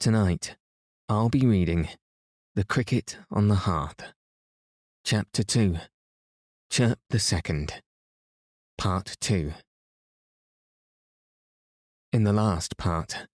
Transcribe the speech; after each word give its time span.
Tonight, 0.00 0.56
I'll 1.10 1.28
be 1.28 1.44
reading 1.44 1.90
The 2.54 2.64
Cricket 2.64 3.18
on 3.30 3.48
the 3.48 3.54
Hearth, 3.54 4.02
Chapter 5.04 5.42
2, 5.42 5.76
Chirp 6.70 6.98
the 7.10 7.18
Second, 7.18 7.82
Part 8.78 9.18
2. 9.20 9.52
In 12.14 12.24
the 12.24 12.32
last 12.32 12.78
part, 12.78 13.26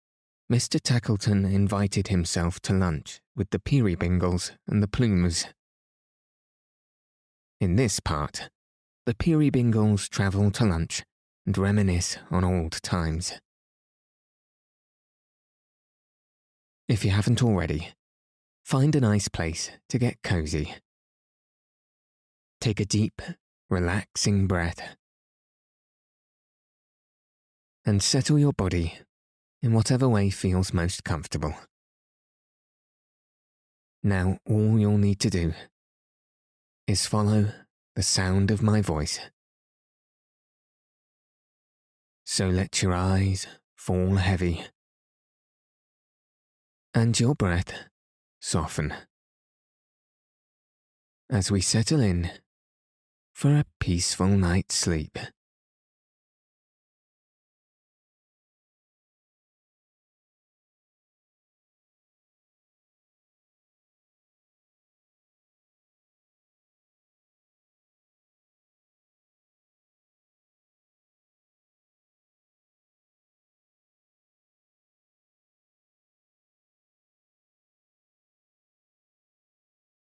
Mr. 0.50 0.80
Tackleton 0.80 1.44
invited 1.44 2.08
himself 2.08 2.60
to 2.60 2.72
lunch 2.72 3.20
with 3.36 3.50
the 3.50 3.58
Peerybingles 3.58 4.52
and 4.66 4.82
the 4.82 4.88
Plummers. 4.88 5.44
In 7.60 7.76
this 7.76 8.00
part, 8.00 8.48
the 9.04 9.12
Peerybingles 9.12 10.08
travel 10.08 10.50
to 10.52 10.64
lunch 10.64 11.04
and 11.44 11.58
reminisce 11.58 12.16
on 12.30 12.42
old 12.42 12.80
times. 12.80 13.34
If 16.86 17.02
you 17.02 17.10
haven't 17.10 17.42
already, 17.42 17.88
find 18.62 18.94
a 18.94 19.00
nice 19.00 19.28
place 19.28 19.70
to 19.88 19.98
get 19.98 20.22
cozy. 20.22 20.74
Take 22.60 22.78
a 22.78 22.84
deep, 22.84 23.22
relaxing 23.70 24.46
breath 24.46 24.96
and 27.86 28.02
settle 28.02 28.38
your 28.38 28.52
body 28.52 28.98
in 29.62 29.72
whatever 29.72 30.08
way 30.08 30.28
feels 30.28 30.74
most 30.74 31.04
comfortable. 31.04 31.54
Now, 34.02 34.38
all 34.46 34.78
you'll 34.78 34.98
need 34.98 35.20
to 35.20 35.30
do 35.30 35.54
is 36.86 37.06
follow 37.06 37.46
the 37.96 38.02
sound 38.02 38.50
of 38.50 38.62
my 38.62 38.82
voice. 38.82 39.20
So 42.26 42.48
let 42.48 42.82
your 42.82 42.92
eyes 42.92 43.46
fall 43.74 44.16
heavy 44.16 44.66
and 46.94 47.18
your 47.18 47.34
breath 47.34 47.72
soften 48.40 48.94
as 51.28 51.50
we 51.50 51.60
settle 51.60 52.00
in 52.00 52.30
for 53.32 53.56
a 53.56 53.64
peaceful 53.80 54.28
night's 54.28 54.76
sleep. 54.76 55.18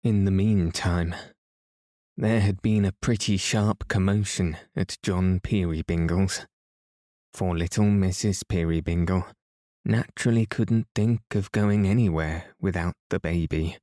In 0.07 0.25
the 0.25 0.31
meantime, 0.31 1.17
there 2.17 2.39
had 2.39 2.63
been 2.63 2.85
a 2.85 2.93
pretty 2.93 3.37
sharp 3.37 3.89
commotion 3.89 4.57
at 4.77 4.99
John 5.03 5.41
Peerybingle's, 5.41 6.47
for 7.35 7.59
little 7.59 7.87
Mrs. 7.87 8.45
Peerybingle 8.49 9.25
naturally 9.85 10.47
couldn't 10.47 10.87
think 10.95 11.23
of 11.35 11.51
going 11.51 11.89
anywhere 11.89 12.55
without 12.61 12.95
the 13.11 13.19
baby. 13.19 13.79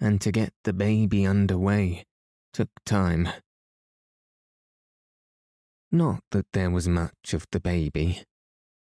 And 0.00 0.20
to 0.22 0.32
get 0.32 0.54
the 0.64 0.72
baby 0.72 1.24
under 1.24 1.56
way 1.56 2.04
took 2.52 2.70
time. 2.84 3.28
Not 5.92 6.24
that 6.32 6.46
there 6.52 6.70
was 6.70 6.88
much 6.88 7.32
of 7.32 7.46
the 7.52 7.60
baby, 7.60 8.24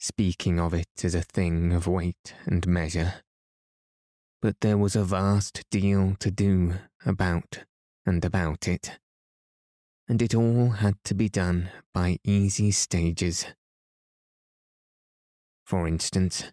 speaking 0.00 0.58
of 0.58 0.74
it 0.74 1.04
as 1.04 1.14
a 1.14 1.22
thing 1.22 1.72
of 1.72 1.86
weight 1.86 2.34
and 2.46 2.66
measure 2.66 3.22
but 4.40 4.60
there 4.60 4.78
was 4.78 4.94
a 4.94 5.04
vast 5.04 5.64
deal 5.70 6.14
to 6.20 6.30
do 6.30 6.74
about 7.04 7.64
and 8.04 8.24
about 8.24 8.68
it, 8.68 8.98
and 10.08 10.22
it 10.22 10.34
all 10.34 10.70
had 10.70 10.96
to 11.04 11.14
be 11.14 11.28
done 11.28 11.70
by 11.92 12.18
easy 12.24 12.70
stages. 12.70 13.46
For 15.64 15.88
instance, 15.88 16.52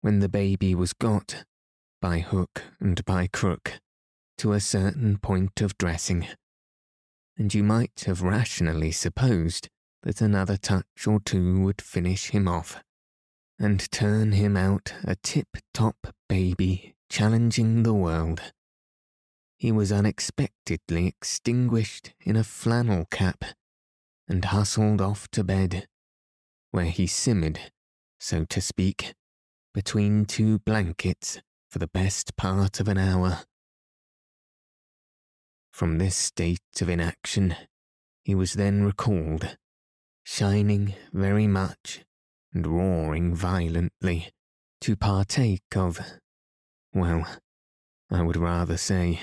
when 0.00 0.20
the 0.20 0.28
baby 0.28 0.74
was 0.74 0.92
got, 0.92 1.44
by 2.00 2.18
hook 2.18 2.62
and 2.80 3.02
by 3.04 3.26
crook, 3.26 3.80
to 4.38 4.52
a 4.52 4.60
certain 4.60 5.16
point 5.18 5.60
of 5.62 5.78
dressing, 5.78 6.26
and 7.38 7.54
you 7.54 7.62
might 7.62 8.04
have 8.06 8.22
rationally 8.22 8.92
supposed 8.92 9.68
that 10.02 10.20
another 10.20 10.56
touch 10.56 11.06
or 11.06 11.20
two 11.20 11.60
would 11.60 11.80
finish 11.80 12.30
him 12.30 12.46
off 12.46 12.82
and 13.58 13.90
turn 13.90 14.32
him 14.32 14.56
out 14.56 14.92
a 15.04 15.16
tip 15.16 15.48
top 15.72 15.96
baby 16.28 16.93
challenging 17.14 17.84
the 17.84 17.94
world. 17.94 18.42
He 19.56 19.70
was 19.70 19.92
unexpectedly 19.92 21.06
extinguished 21.06 22.12
in 22.20 22.34
a 22.34 22.42
flannel 22.42 23.04
cap 23.08 23.44
and 24.26 24.44
hustled 24.44 25.00
off 25.00 25.28
to 25.30 25.44
bed, 25.44 25.86
where 26.72 26.86
he 26.86 27.06
simmered, 27.06 27.70
so 28.18 28.44
to 28.46 28.60
speak, 28.60 29.14
between 29.72 30.24
two 30.24 30.58
blankets 30.58 31.40
for 31.70 31.78
the 31.78 31.86
best 31.86 32.36
part 32.36 32.80
of 32.80 32.88
an 32.88 32.98
hour. 32.98 33.44
From 35.72 35.98
this 35.98 36.16
state 36.16 36.80
of 36.80 36.88
inaction, 36.88 37.54
he 38.24 38.34
was 38.34 38.54
then 38.54 38.82
recalled, 38.82 39.56
shining 40.24 40.96
very 41.12 41.46
much 41.46 42.04
and 42.52 42.66
roaring 42.66 43.36
violently, 43.36 44.32
to 44.80 44.96
partake 44.96 45.76
of 45.76 46.00
well, 46.94 47.26
I 48.10 48.22
would 48.22 48.36
rather 48.36 48.76
say, 48.76 49.20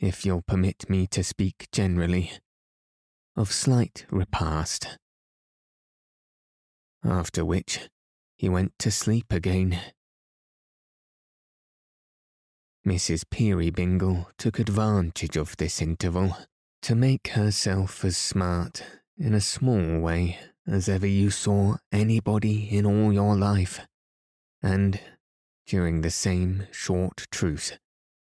if 0.00 0.26
you'll 0.26 0.42
permit 0.42 0.90
me 0.90 1.06
to 1.08 1.22
speak 1.22 1.68
generally, 1.72 2.32
of 3.36 3.52
slight 3.52 4.04
repast. 4.10 4.98
After 7.04 7.44
which, 7.44 7.88
he 8.36 8.48
went 8.48 8.72
to 8.80 8.90
sleep 8.90 9.32
again. 9.32 9.78
Mrs. 12.86 13.24
Peerybingle 13.30 14.26
took 14.38 14.58
advantage 14.58 15.36
of 15.36 15.56
this 15.56 15.80
interval 15.80 16.36
to 16.82 16.94
make 16.94 17.28
herself 17.28 18.04
as 18.04 18.16
smart 18.16 18.82
in 19.16 19.34
a 19.34 19.40
small 19.40 19.98
way 20.00 20.38
as 20.66 20.88
ever 20.88 21.06
you 21.06 21.30
saw 21.30 21.76
anybody 21.92 22.68
in 22.76 22.84
all 22.84 23.12
your 23.12 23.36
life, 23.36 23.80
and 24.62 25.00
during 25.68 26.00
the 26.00 26.10
same 26.10 26.66
short 26.72 27.26
truce, 27.30 27.72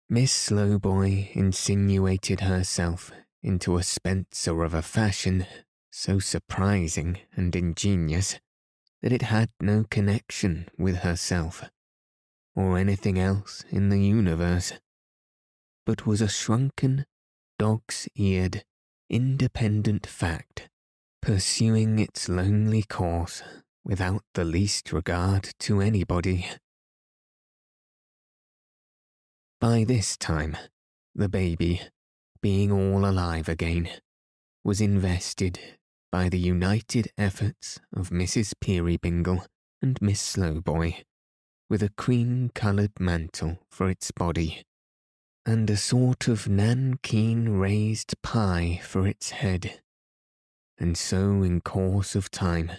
Miss 0.09 0.33
Slowboy 0.33 1.29
insinuated 1.31 2.41
herself 2.41 3.11
into 3.41 3.77
a 3.77 3.83
Spencer 3.83 4.63
of 4.63 4.73
a 4.73 4.81
fashion 4.81 5.47
so 5.89 6.19
surprising 6.19 7.17
and 7.33 7.55
ingenious 7.55 8.39
that 9.01 9.13
it 9.13 9.21
had 9.23 9.49
no 9.61 9.85
connection 9.89 10.67
with 10.77 10.97
herself 10.97 11.63
or 12.53 12.77
anything 12.77 13.17
else 13.17 13.63
in 13.69 13.87
the 13.87 13.99
universe, 13.99 14.73
but 15.85 16.05
was 16.05 16.19
a 16.19 16.27
shrunken, 16.27 17.05
dog's 17.57 18.09
eared, 18.15 18.65
independent 19.09 20.05
fact, 20.05 20.69
pursuing 21.21 21.97
its 21.97 22.27
lonely 22.27 22.83
course 22.83 23.41
without 23.85 24.23
the 24.33 24.43
least 24.43 24.91
regard 24.91 25.53
to 25.59 25.79
anybody. 25.79 26.45
By 29.61 29.83
this 29.83 30.17
time, 30.17 30.57
the 31.13 31.29
baby, 31.29 31.81
being 32.41 32.71
all 32.71 33.05
alive 33.05 33.47
again, 33.47 33.91
was 34.63 34.81
invested 34.81 35.59
by 36.11 36.29
the 36.29 36.39
united 36.39 37.11
efforts 37.15 37.79
of 37.95 38.09
Mrs. 38.09 38.55
Peerybingle 38.59 39.45
and 39.79 40.01
Miss 40.01 40.19
Slowboy 40.19 41.03
with 41.69 41.83
a 41.83 41.91
cream 41.95 42.49
coloured 42.55 42.99
mantle 42.99 43.59
for 43.69 43.87
its 43.87 44.09
body, 44.09 44.63
and 45.45 45.69
a 45.69 45.77
sort 45.77 46.27
of 46.27 46.45
nankeen 46.45 47.59
raised 47.59 48.19
pie 48.23 48.81
for 48.83 49.05
its 49.07 49.29
head. 49.29 49.79
And 50.79 50.97
so, 50.97 51.43
in 51.43 51.61
course 51.61 52.15
of 52.15 52.31
time, 52.31 52.71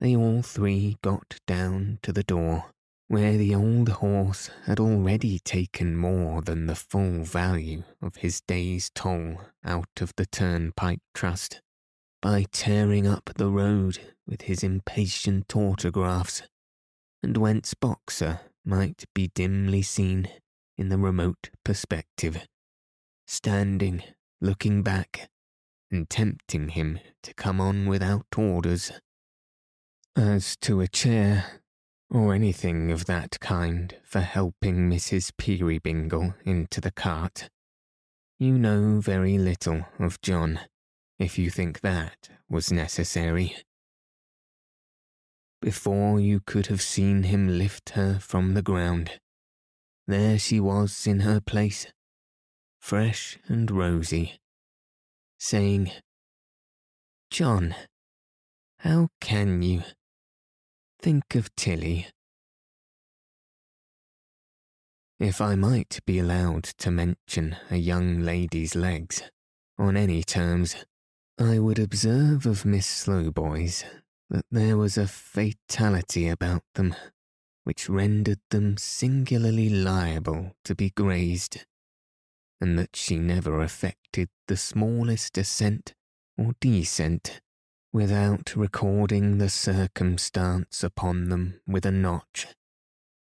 they 0.00 0.16
all 0.16 0.40
three 0.40 0.96
got 1.02 1.40
down 1.46 1.98
to 2.00 2.10
the 2.10 2.22
door, 2.24 2.72
where 3.08 3.36
the 3.36 3.54
old 3.54 3.88
horse 3.88 4.50
had 4.64 4.80
already 4.80 5.38
taken 5.38 5.96
more 5.96 6.42
than 6.42 6.66
the 6.66 6.74
full 6.74 7.22
value 7.22 7.84
of 8.02 8.16
his 8.16 8.40
day's 8.40 8.90
toll 8.94 9.40
out 9.64 10.00
of 10.00 10.12
the 10.16 10.26
turnpike 10.26 11.00
trust 11.14 11.60
by 12.20 12.44
tearing 12.50 13.06
up 13.06 13.30
the 13.36 13.48
road 13.48 13.98
with 14.26 14.42
his 14.42 14.64
impatient 14.64 15.54
autographs, 15.54 16.42
and 17.22 17.36
whence 17.36 17.74
Boxer 17.74 18.40
might 18.64 19.04
be 19.14 19.30
dimly 19.34 19.82
seen 19.82 20.28
in 20.76 20.88
the 20.88 20.98
remote 20.98 21.50
perspective, 21.64 22.44
standing, 23.26 24.02
looking 24.40 24.82
back, 24.82 25.28
and 25.90 26.10
tempting 26.10 26.70
him 26.70 26.98
to 27.22 27.32
come 27.34 27.60
on 27.60 27.86
without 27.86 28.26
orders. 28.36 28.90
As 30.16 30.56
to 30.62 30.80
a 30.80 30.88
chair, 30.88 31.60
or 32.10 32.34
anything 32.34 32.90
of 32.92 33.06
that 33.06 33.38
kind 33.40 33.96
for 34.04 34.20
helping 34.20 34.90
Mrs. 34.90 35.32
Peerybingle 35.36 36.34
into 36.44 36.80
the 36.80 36.92
cart, 36.92 37.48
you 38.38 38.58
know 38.58 39.00
very 39.00 39.38
little 39.38 39.86
of 39.98 40.20
John, 40.20 40.60
if 41.18 41.38
you 41.38 41.50
think 41.50 41.80
that 41.80 42.28
was 42.48 42.70
necessary. 42.70 43.56
Before 45.60 46.20
you 46.20 46.40
could 46.40 46.66
have 46.66 46.82
seen 46.82 47.24
him 47.24 47.58
lift 47.58 47.90
her 47.90 48.18
from 48.20 48.54
the 48.54 48.62
ground, 48.62 49.18
there 50.06 50.38
she 50.38 50.60
was 50.60 51.06
in 51.06 51.20
her 51.20 51.40
place, 51.40 51.86
fresh 52.78 53.38
and 53.48 53.70
rosy, 53.70 54.38
saying, 55.38 55.90
John, 57.30 57.74
how 58.80 59.08
can 59.20 59.62
you? 59.62 59.82
Think 61.00 61.34
of 61.34 61.54
Tilly. 61.56 62.08
If 65.18 65.40
I 65.40 65.54
might 65.54 66.00
be 66.04 66.18
allowed 66.18 66.64
to 66.64 66.90
mention 66.90 67.56
a 67.70 67.76
young 67.76 68.20
lady's 68.20 68.74
legs, 68.74 69.22
on 69.78 69.96
any 69.96 70.22
terms, 70.22 70.76
I 71.38 71.58
would 71.58 71.78
observe 71.78 72.44
of 72.46 72.64
Miss 72.64 72.86
Slowboy's 72.86 73.84
that 74.30 74.46
there 74.50 74.76
was 74.76 74.98
a 74.98 75.06
fatality 75.06 76.28
about 76.28 76.62
them 76.74 76.94
which 77.64 77.88
rendered 77.88 78.40
them 78.50 78.76
singularly 78.76 79.68
liable 79.68 80.56
to 80.64 80.74
be 80.74 80.90
grazed, 80.90 81.64
and 82.60 82.78
that 82.78 82.94
she 82.94 83.16
never 83.18 83.60
affected 83.60 84.28
the 84.48 84.56
smallest 84.56 85.36
ascent 85.36 85.94
or 86.38 86.54
descent 86.60 87.40
without 87.96 88.54
recording 88.54 89.38
the 89.38 89.48
circumstance 89.48 90.84
upon 90.84 91.30
them 91.30 91.58
with 91.66 91.86
a 91.86 91.90
notch, 91.90 92.46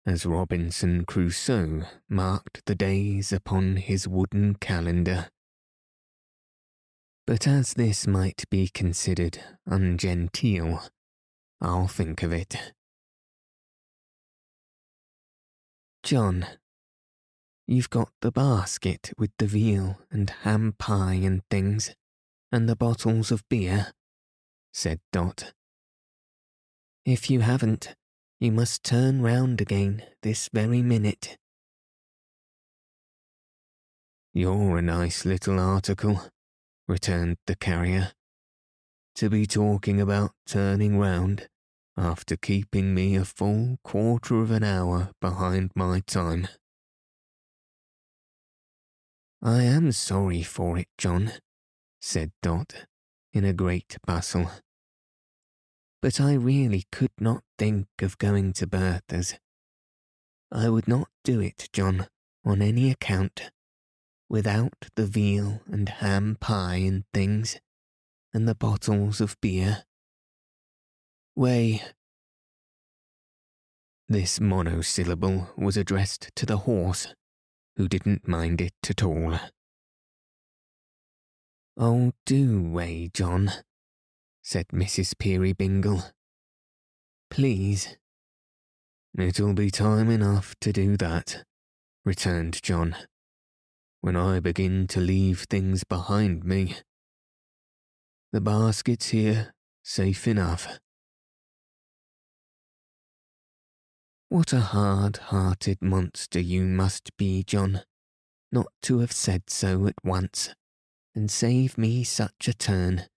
as 0.06 0.26
Robinson 0.26 1.06
Crusoe 1.06 1.84
marked 2.10 2.66
the 2.66 2.76
days 2.76 3.32
upon 3.32 3.78
his 3.78 4.10
wooden 4.10 4.56
calendar. 4.56 5.30
But 7.26 7.48
as 7.48 7.76
this 7.76 8.06
might 8.08 8.44
be 8.50 8.68
considered 8.68 9.40
ungenteel, 9.70 10.90
I'll 11.62 11.88
think 11.88 12.22
of 12.22 12.34
it. 12.34 12.74
John, 16.04 16.46
you've 17.68 17.90
got 17.90 18.10
the 18.22 18.34
basket 18.34 19.14
with 19.18 19.32
the 19.40 19.48
veal 19.48 20.00
and 20.12 20.30
ham 20.42 20.76
pie 20.78 21.22
and 21.24 21.42
things, 21.50 21.96
and 22.52 22.68
the 22.68 22.76
bottles 22.76 23.32
of 23.32 23.48
beer 23.48 23.94
said 24.78 25.00
Dot. 25.12 25.54
If 27.04 27.32
you 27.32 27.40
haven't, 27.40 27.96
you 28.40 28.52
must 28.52 28.84
turn 28.84 29.24
round 29.24 29.60
again 29.60 30.04
this 30.22 30.52
very 30.54 30.84
minute. 30.84 31.36
You're 34.36 34.78
a 34.78 34.84
nice 34.84 35.26
little 35.26 35.60
article, 35.60 36.22
returned 36.88 37.38
the 37.48 37.56
carrier, 37.56 38.12
to 39.16 39.32
be 39.32 39.48
talking 39.48 40.00
about 40.00 40.34
turning 40.46 41.00
round 41.00 41.50
after 41.98 42.38
keeping 42.38 42.94
me 42.94 43.16
a 43.16 43.26
full 43.26 43.80
quarter 43.84 44.44
of 44.44 44.52
an 44.52 44.64
hour 44.64 45.10
behind 45.20 45.72
my 45.74 46.02
time. 46.02 46.50
I 49.42 49.64
am 49.64 49.92
sorry 49.92 50.44
for 50.44 50.78
it, 50.78 50.90
John, 51.00 51.32
said 52.00 52.32
Dot, 52.44 52.86
in 53.34 53.44
a 53.44 53.54
great 53.54 53.98
bustle 54.06 54.52
but 56.02 56.22
I 56.22 56.34
really 56.34 56.86
could 56.92 57.12
not 57.20 57.44
think 57.58 57.88
of 58.02 58.18
going 58.18 58.54
to 58.54 58.68
Bertha's. 58.68 59.36
I 60.52 60.70
would 60.70 60.88
not 60.88 61.10
do 61.24 61.40
it, 61.40 61.70
John, 61.74 62.08
on 62.46 62.62
any 62.62 62.90
account, 62.92 63.52
without 64.30 64.90
the 64.96 65.06
veal 65.06 65.62
and 65.68 65.90
ham 65.90 66.38
pie 66.40 66.78
and 66.78 67.04
things, 67.14 67.60
and 68.34 68.48
the 68.48 68.56
bottles 68.56 69.20
of 69.20 69.40
beer. 69.42 69.84
Way. 71.36 71.84
This 74.08 74.40
monosyllable 74.40 75.50
was 75.58 75.76
addressed 75.76 76.32
to 76.36 76.46
the 76.46 76.58
horse, 76.58 77.14
who 77.76 77.88
didn't 77.88 78.28
mind 78.28 78.62
it 78.62 78.74
at 78.90 79.04
all. 79.04 79.40
Oh, 81.76 82.14
do 82.26 82.62
way, 82.64 83.10
John, 83.14 83.52
said 84.48 84.66
Mrs. 84.70 85.14
Peerybingle. 85.18 86.14
Please. 87.30 87.98
It'll 89.18 89.52
be 89.52 89.70
time 89.70 90.10
enough 90.10 90.56
to 90.62 90.72
do 90.72 90.96
that, 90.96 91.44
returned 92.06 92.64
John, 92.64 92.96
when 94.00 94.16
I 94.16 94.40
begin 94.40 94.88
to 94.88 95.02
leave 95.02 95.48
things 95.50 95.84
behind 95.84 96.46
me. 96.46 96.78
The 98.32 98.40
basket's 98.40 99.10
here, 99.10 99.54
safe 99.84 100.26
enough. 100.30 100.80
What 104.30 104.54
a 104.54 104.62
hard 104.62 105.18
hearted 105.18 105.82
monster 105.82 106.40
you 106.40 106.64
must 106.64 107.18
be, 107.18 107.44
John, 107.44 107.82
not 108.54 108.68
to 108.84 109.00
have 109.00 109.12
said 109.12 109.50
so 109.50 109.88
at 109.88 110.06
once, 110.06 110.54
and 111.14 111.30
save 111.30 111.78
me 111.78 112.06
such 112.06 112.48
a 112.48 112.54
turn. 112.54 113.10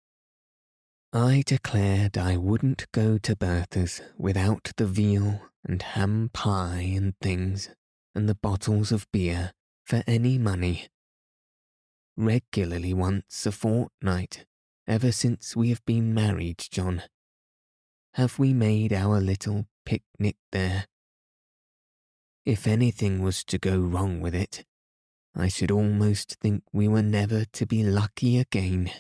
I 1.13 1.43
declared 1.45 2.17
I 2.17 2.37
wouldn't 2.37 2.87
go 2.93 3.19
to 3.19 3.35
Bertha's 3.35 4.01
without 4.17 4.71
the 4.77 4.87
veal 4.87 5.41
and 5.65 5.83
ham 5.83 6.31
pie 6.33 6.93
and 6.95 7.15
things 7.21 7.69
and 8.15 8.29
the 8.29 8.37
bottles 8.37 8.93
of 8.93 9.11
beer 9.11 9.53
for 9.85 10.05
any 10.07 10.39
money. 10.39 10.87
Regularly 12.17 12.95
once 12.95 13.45
a 13.45 13.51
fortnight, 13.51 14.47
ever 14.87 15.11
since 15.11 15.57
we 15.57 15.71
have 15.71 15.85
been 15.85 16.15
married, 16.15 16.59
John, 16.71 17.03
have 18.15 18.39
we 18.39 18.55
made 18.55 18.93
our 18.93 19.21
little 19.21 19.67
picnic 19.85 20.37
there. 20.53 20.87
If 22.45 22.69
anything 22.69 23.21
was 23.21 23.43
to 23.45 23.59
go 23.59 23.81
wrong 23.81 24.21
with 24.21 24.35
it, 24.35 24.65
I 25.35 25.49
should 25.49 25.73
almost 25.73 26.37
think 26.41 26.63
we 26.73 26.87
were 26.87 27.03
never 27.03 27.45
to 27.45 27.67
be 27.67 27.83
lucky 27.83 28.39
again. 28.39 28.93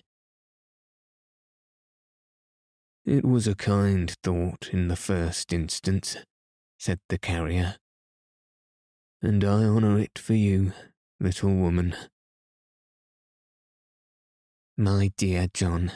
It 3.06 3.24
was 3.24 3.46
a 3.46 3.54
kind 3.54 4.14
thought 4.22 4.70
in 4.72 4.88
the 4.88 4.96
first 4.96 5.52
instance, 5.52 6.16
said 6.78 7.00
the 7.08 7.18
carrier, 7.18 7.76
and 9.22 9.42
I 9.42 9.64
honour 9.64 9.98
it 9.98 10.18
for 10.18 10.34
you, 10.34 10.72
little 11.18 11.54
woman. 11.54 11.94
My 14.76 15.12
dear 15.16 15.48
John, 15.52 15.92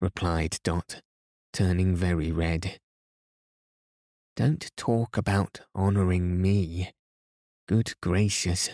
replied 0.00 0.58
Dot, 0.62 1.00
turning 1.52 1.96
very 1.96 2.30
red. 2.30 2.78
Don't 4.36 4.70
talk 4.76 5.16
about 5.16 5.60
honouring 5.74 6.40
me. 6.40 6.92
Good 7.66 7.94
gracious. 8.00 8.68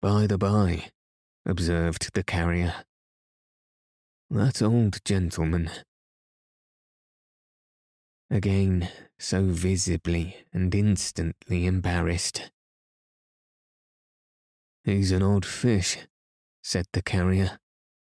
By 0.00 0.26
the 0.26 0.38
by, 0.38 0.90
observed 1.44 2.10
the 2.14 2.22
carrier, 2.22 2.84
that 4.30 4.62
old 4.62 5.04
gentleman. 5.04 5.70
Again, 8.30 8.88
so 9.18 9.44
visibly 9.44 10.44
and 10.52 10.74
instantly 10.74 11.64
embarrassed. 11.64 12.50
He's 14.84 15.12
an 15.12 15.22
odd 15.22 15.46
fish, 15.46 15.98
said 16.62 16.86
the 16.92 17.02
carrier, 17.02 17.58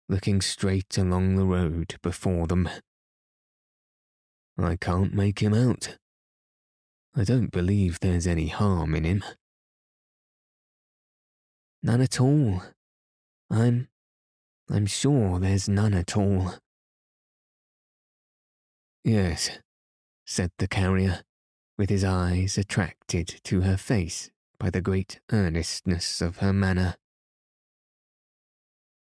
looking 0.08 0.42
straight 0.42 0.98
along 0.98 1.36
the 1.36 1.46
road 1.46 1.96
before 2.02 2.48
them. 2.48 2.70
I 4.58 4.78
can't 4.78 5.14
make 5.14 5.40
him 5.40 5.54
out. 5.54 5.98
I 7.14 7.24
don't 7.24 7.52
believe 7.52 8.00
there's 8.00 8.28
any 8.28 8.48
harm 8.48 8.96
in 8.96 9.04
him. 9.04 9.24
None 11.84 12.02
at 12.02 12.20
all. 12.22 12.64
I'm 13.50 13.90
I'm 14.70 14.86
sure 14.86 15.40
there's 15.40 15.70
none 15.70 15.94
at 15.94 16.18
all. 16.18 16.56
Yes, 19.04 19.60
said 20.26 20.52
the 20.58 20.68
carrier, 20.68 21.22
with 21.78 21.90
his 21.90 22.04
eyes 22.04 22.58
attracted 22.58 23.28
to 23.44 23.62
her 23.62 23.78
face 23.78 24.32
by 24.58 24.70
the 24.70 24.82
great 24.82 25.20
earnestness 25.32 26.22
of 26.22 26.38
her 26.38 26.54
manner. 26.54 26.96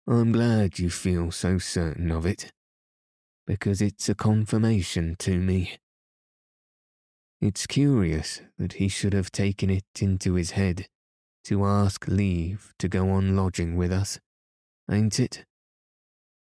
I'm 0.08 0.32
glad 0.32 0.80
you 0.80 0.90
feel 0.90 1.32
so 1.32 1.60
certain 1.60 2.12
of 2.12 2.26
it, 2.26 2.52
because 3.46 3.82
it's 3.82 4.10
a 4.10 4.16
confirmation 4.16 5.16
to 5.20 5.38
me. 5.38 5.78
It's 7.40 7.68
curious 7.68 8.42
that 8.58 8.74
he 8.74 8.88
should 8.88 9.14
have 9.14 9.32
taken 9.32 9.70
it 9.70 9.86
into 10.00 10.34
his 10.34 10.52
head 10.52 10.88
to 11.44 11.66
ask 11.66 12.08
leave 12.08 12.74
to 12.80 12.88
go 12.88 13.10
on 13.10 13.36
lodging 13.36 13.76
with 13.76 13.92
us, 13.92 14.20
ain't 14.90 15.20
it? 15.20 15.46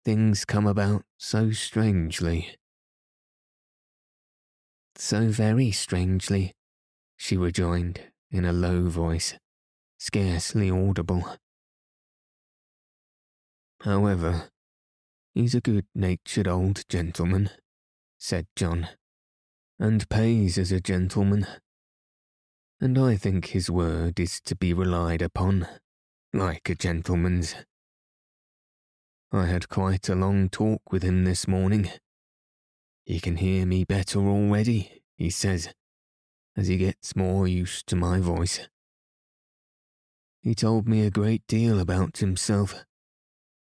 Things 0.03 0.46
come 0.46 0.67
about 0.67 1.03
so 1.17 1.51
strangely. 1.51 2.55
So 4.96 5.29
very 5.29 5.72
strangely, 5.72 6.53
she 7.17 7.36
rejoined 7.38 8.01
in 8.32 8.46
a 8.46 8.53
low 8.53 8.88
voice, 8.89 9.36
scarcely 9.98 10.70
audible. 10.70 11.38
However, 13.82 14.50
he's 15.34 15.53
a 15.53 15.62
good 15.62 15.86
natured 15.94 16.48
old 16.48 16.88
gentleman, 16.89 17.50
said 18.17 18.48
John, 18.55 18.88
and 19.79 20.08
pays 20.10 20.58
as 20.58 20.72
a 20.72 20.79
gentleman. 20.79 21.46
And 22.79 22.98
I 22.98 23.15
think 23.15 23.48
his 23.48 23.70
word 23.70 24.20
is 24.20 24.41
to 24.41 24.55
be 24.55 24.74
relied 24.74 25.22
upon, 25.22 25.67
like 26.34 26.70
a 26.70 26.75
gentleman's. 26.75 27.55
I 29.35 29.47
had 29.47 29.67
quite 29.67 30.07
a 30.07 30.15
long 30.15 30.47
talk 30.47 30.93
with 30.93 31.03
him 31.03 31.25
this 31.25 31.45
morning. 31.45 31.91
He 33.05 33.19
can 33.19 33.35
hear 33.35 33.65
me 33.65 33.83
better 33.83 34.19
already, 34.19 35.03
he 35.17 35.29
says, 35.29 35.73
as 36.55 36.69
he 36.69 36.77
gets 36.77 37.17
more 37.17 37.45
used 37.45 37.85
to 37.87 37.97
my 37.97 38.21
voice. 38.21 38.61
He 40.41 40.55
told 40.55 40.87
me 40.87 41.05
a 41.05 41.11
great 41.11 41.45
deal 41.47 41.81
about 41.81 42.19
himself, 42.19 42.85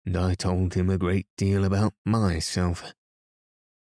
and 0.06 0.16
I 0.16 0.36
told 0.36 0.76
him 0.76 0.88
a 0.88 1.00
great 1.00 1.26
deal 1.36 1.66
about 1.66 1.94
myself, 2.06 2.94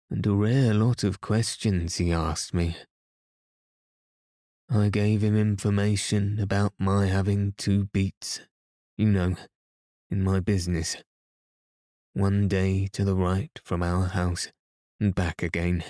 and 0.09 0.27
a 0.27 0.33
rare 0.33 0.73
lot 0.73 1.05
of 1.05 1.21
questions 1.21 1.95
he 1.95 2.11
asked 2.11 2.53
me. 2.53 2.75
I 4.69 4.89
gave 4.89 5.23
him 5.23 5.37
information 5.37 6.37
about 6.37 6.73
my 6.77 7.05
having 7.05 7.53
two 7.57 7.85
beats, 7.85 8.41
you 8.97 9.07
know, 9.07 9.37
in 10.09 10.21
my 10.21 10.41
business 10.41 10.97
one 12.13 12.49
day 12.49 12.87
to 12.91 13.05
the 13.05 13.15
right 13.15 13.57
from 13.63 13.81
our 13.81 14.07
house 14.07 14.49
and 14.99 15.15
back 15.15 15.41
again. 15.41 15.83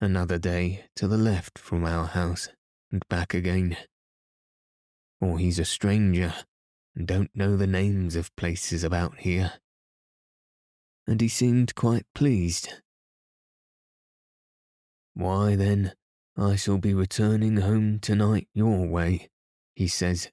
Another 0.00 0.38
day 0.38 0.86
to 0.96 1.06
the 1.06 1.18
left 1.18 1.58
from 1.58 1.84
our 1.84 2.06
house 2.06 2.48
and 2.90 3.02
back 3.10 3.34
again. 3.34 3.76
Or 5.20 5.38
he's 5.38 5.58
a 5.58 5.66
stranger 5.66 6.32
and 6.96 7.06
don't 7.06 7.30
know 7.34 7.56
the 7.56 7.66
names 7.66 8.16
of 8.16 8.34
places 8.34 8.82
about 8.82 9.18
here. 9.18 9.52
And 11.06 11.20
he 11.20 11.28
seemed 11.28 11.74
quite 11.74 12.06
pleased. 12.14 12.74
Why 15.12 15.54
then, 15.54 15.92
I 16.34 16.56
shall 16.56 16.78
be 16.78 16.94
returning 16.94 17.58
home 17.58 17.98
tonight 17.98 18.48
your 18.54 18.86
way, 18.86 19.28
he 19.74 19.86
says 19.86 20.30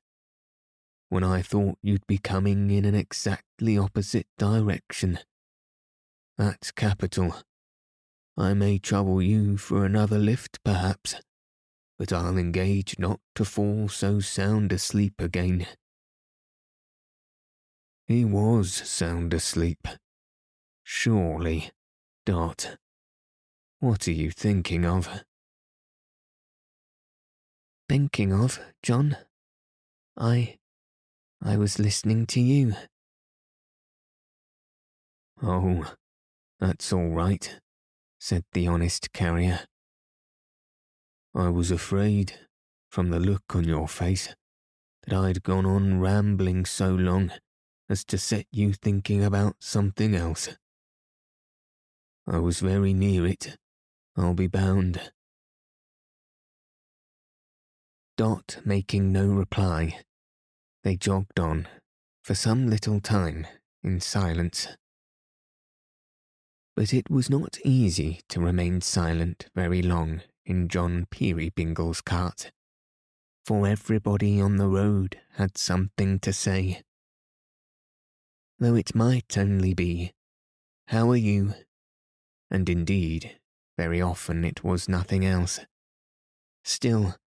when 1.10 1.24
I 1.24 1.42
thought 1.42 1.78
you'd 1.82 2.06
be 2.08 2.18
coming 2.18 2.70
in 2.70 2.86
an 2.86 2.96
exactly 2.96 3.78
opposite 3.78 4.28
direction. 4.38 5.20
That's 6.38 6.72
capital. 6.72 7.36
I 8.38 8.54
may 8.54 8.78
trouble 8.78 9.22
you 9.22 9.58
for 9.58 9.86
another 9.86 10.20
lift, 10.20 10.64
perhaps, 10.64 11.16
but 11.98 12.14
I'll 12.14 12.38
engage 12.38 13.00
not 13.00 13.20
to 13.36 13.46
fall 13.46 13.90
so 13.90 14.20
sound 14.20 14.72
asleep 14.72 15.20
again. 15.20 15.66
He 18.06 18.24
was 18.24 18.72
sound 18.72 19.34
asleep. 19.34 19.88
Surely, 20.84 21.72
Dot. 22.26 22.78
What 23.80 24.08
are 24.08 24.14
you 24.14 24.32
thinking 24.32 24.86
of? 24.86 25.24
Thinking 27.90 28.32
of, 28.32 28.60
John? 28.84 29.18
I 30.18 30.58
I 31.42 31.56
was 31.56 31.80
listening 31.80 32.26
to 32.28 32.42
you. 32.42 32.74
Oh, 35.42 35.94
that's 36.60 36.92
all 36.92 37.10
right, 37.10 37.60
said 38.20 38.44
the 38.54 38.68
honest 38.68 39.14
carrier. 39.14 39.62
I 41.36 41.50
was 41.50 41.70
afraid, 41.70 42.34
from 42.90 43.12
the 43.12 43.20
look 43.20 43.44
on 43.56 43.64
your 43.66 43.88
face, 43.88 44.34
that 45.06 45.16
I'd 45.16 45.44
gone 45.44 45.66
on 45.66 46.00
rambling 46.00 46.66
so 46.66 46.90
long 46.90 47.32
as 47.88 48.04
to 48.06 48.18
set 48.18 48.48
you 48.52 48.74
thinking 48.74 49.24
about 49.24 49.58
something 49.60 50.16
else. 50.16 50.50
I 52.26 52.40
was 52.40 52.60
very 52.60 52.94
near 52.94 53.26
it, 53.28 53.58
I'll 54.16 54.34
be 54.34 54.48
bound. 54.48 55.12
Dot 58.18 58.58
making 58.66 59.12
no 59.14 59.28
reply, 59.28 60.00
they 60.88 60.96
jogged 60.96 61.38
on, 61.38 61.68
for 62.24 62.34
some 62.34 62.70
little 62.70 63.02
time, 63.02 63.46
in 63.84 64.00
silence. 64.00 64.70
But 66.78 66.94
it 66.94 67.10
was 67.10 67.30
not 67.30 67.58
easy 67.66 68.22
to 68.30 68.40
remain 68.40 68.80
silent 68.80 69.48
very 69.54 69.82
long 69.82 70.22
in 70.46 70.70
John 70.70 71.06
Peerybingle's 71.12 72.00
cart, 72.00 72.52
for 73.46 73.68
everybody 73.68 74.40
on 74.40 74.56
the 74.56 74.70
road 74.70 75.20
had 75.34 75.58
something 75.58 76.20
to 76.20 76.32
say. 76.32 76.84
Though 78.58 78.76
it 78.76 78.96
might 78.96 79.38
only 79.38 79.74
be, 79.74 80.14
How 80.86 81.12
are 81.12 81.18
you? 81.18 81.54
And 82.50 82.70
indeed, 82.70 83.38
very 83.78 84.02
often 84.02 84.46
it 84.46 84.64
was 84.64 84.88
nothing 84.88 85.26
else. 85.26 85.60
Still, 86.64 87.18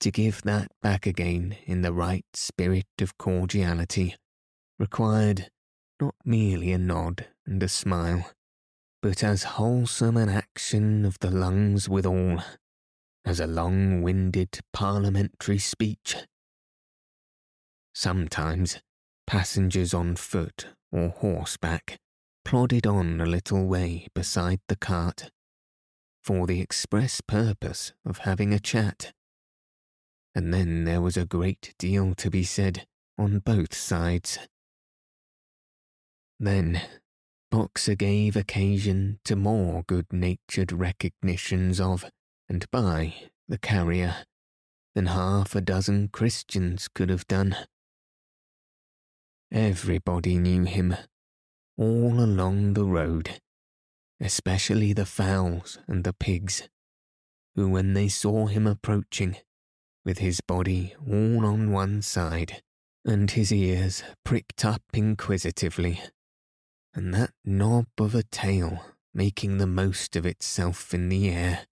to 0.00 0.10
give 0.10 0.42
that 0.42 0.68
back 0.82 1.06
again 1.06 1.56
in 1.66 1.82
the 1.82 1.92
right 1.92 2.26
spirit 2.34 2.86
of 3.00 3.16
cordiality 3.18 4.16
required 4.78 5.50
not 6.00 6.14
merely 6.24 6.72
a 6.72 6.78
nod 6.78 7.26
and 7.46 7.62
a 7.62 7.68
smile, 7.68 8.30
but 9.00 9.22
as 9.22 9.44
wholesome 9.44 10.16
an 10.16 10.28
action 10.28 11.04
of 11.04 11.18
the 11.20 11.30
lungs 11.30 11.88
withal 11.88 12.42
as 13.24 13.40
a 13.40 13.46
long 13.46 14.02
winded 14.02 14.60
parliamentary 14.72 15.58
speech. 15.58 16.16
Sometimes 17.94 18.80
passengers 19.26 19.94
on 19.94 20.16
foot 20.16 20.66
or 20.92 21.08
horseback 21.08 21.98
plodded 22.44 22.86
on 22.86 23.20
a 23.20 23.26
little 23.26 23.66
way 23.66 24.08
beside 24.14 24.60
the 24.68 24.76
cart 24.76 25.30
for 26.22 26.46
the 26.46 26.60
express 26.60 27.20
purpose 27.20 27.92
of 28.04 28.18
having 28.18 28.52
a 28.52 28.58
chat 28.58 29.12
and 30.34 30.52
then 30.52 30.84
there 30.84 31.00
was 31.00 31.16
a 31.16 31.26
great 31.26 31.74
deal 31.78 32.14
to 32.14 32.30
be 32.30 32.42
said 32.42 32.86
on 33.16 33.38
both 33.38 33.74
sides. 33.74 34.38
Then 36.40 36.80
Boxer 37.50 37.94
gave 37.94 38.34
occasion 38.34 39.20
to 39.24 39.36
more 39.36 39.84
good 39.86 40.12
natured 40.12 40.72
recognitions 40.72 41.80
of 41.80 42.04
and 42.48 42.68
by 42.70 43.14
the 43.48 43.58
carrier 43.58 44.24
than 44.94 45.06
half 45.06 45.54
a 45.54 45.60
dozen 45.60 46.08
Christians 46.08 46.88
could 46.88 47.10
have 47.10 47.26
done. 47.26 47.56
Everybody 49.52 50.36
knew 50.38 50.64
him, 50.64 50.96
all 51.76 52.20
along 52.20 52.74
the 52.74 52.84
road, 52.84 53.40
especially 54.20 54.92
the 54.92 55.06
fowls 55.06 55.78
and 55.86 56.02
the 56.02 56.12
pigs, 56.12 56.68
who, 57.54 57.68
when 57.68 57.94
they 57.94 58.08
saw 58.08 58.46
him 58.46 58.66
approaching, 58.66 59.36
with 60.04 60.18
his 60.18 60.40
body 60.40 60.94
all 61.06 61.46
on 61.46 61.70
one 61.70 62.02
side, 62.02 62.62
and 63.04 63.30
his 63.30 63.52
ears 63.52 64.02
pricked 64.24 64.64
up 64.64 64.82
inquisitively, 64.92 66.00
and 66.94 67.12
that 67.14 67.30
knob 67.44 67.86
of 67.98 68.14
a 68.14 68.22
tail 68.22 68.84
making 69.14 69.58
the 69.58 69.66
most 69.66 70.16
of 70.16 70.26
itself 70.26 70.92
in 70.92 71.08
the 71.08 71.30
air, 71.30 71.66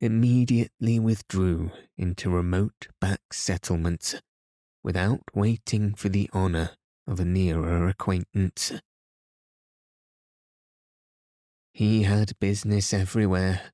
immediately 0.00 0.98
withdrew 0.98 1.70
into 1.96 2.28
remote 2.28 2.88
back 3.00 3.20
settlements 3.32 4.16
without 4.82 5.22
waiting 5.34 5.94
for 5.94 6.08
the 6.08 6.28
honour 6.34 6.70
of 7.06 7.20
a 7.20 7.24
nearer 7.24 7.88
acquaintance. 7.88 8.72
He 11.72 12.04
had 12.04 12.38
business 12.40 12.92
everywhere, 12.92 13.72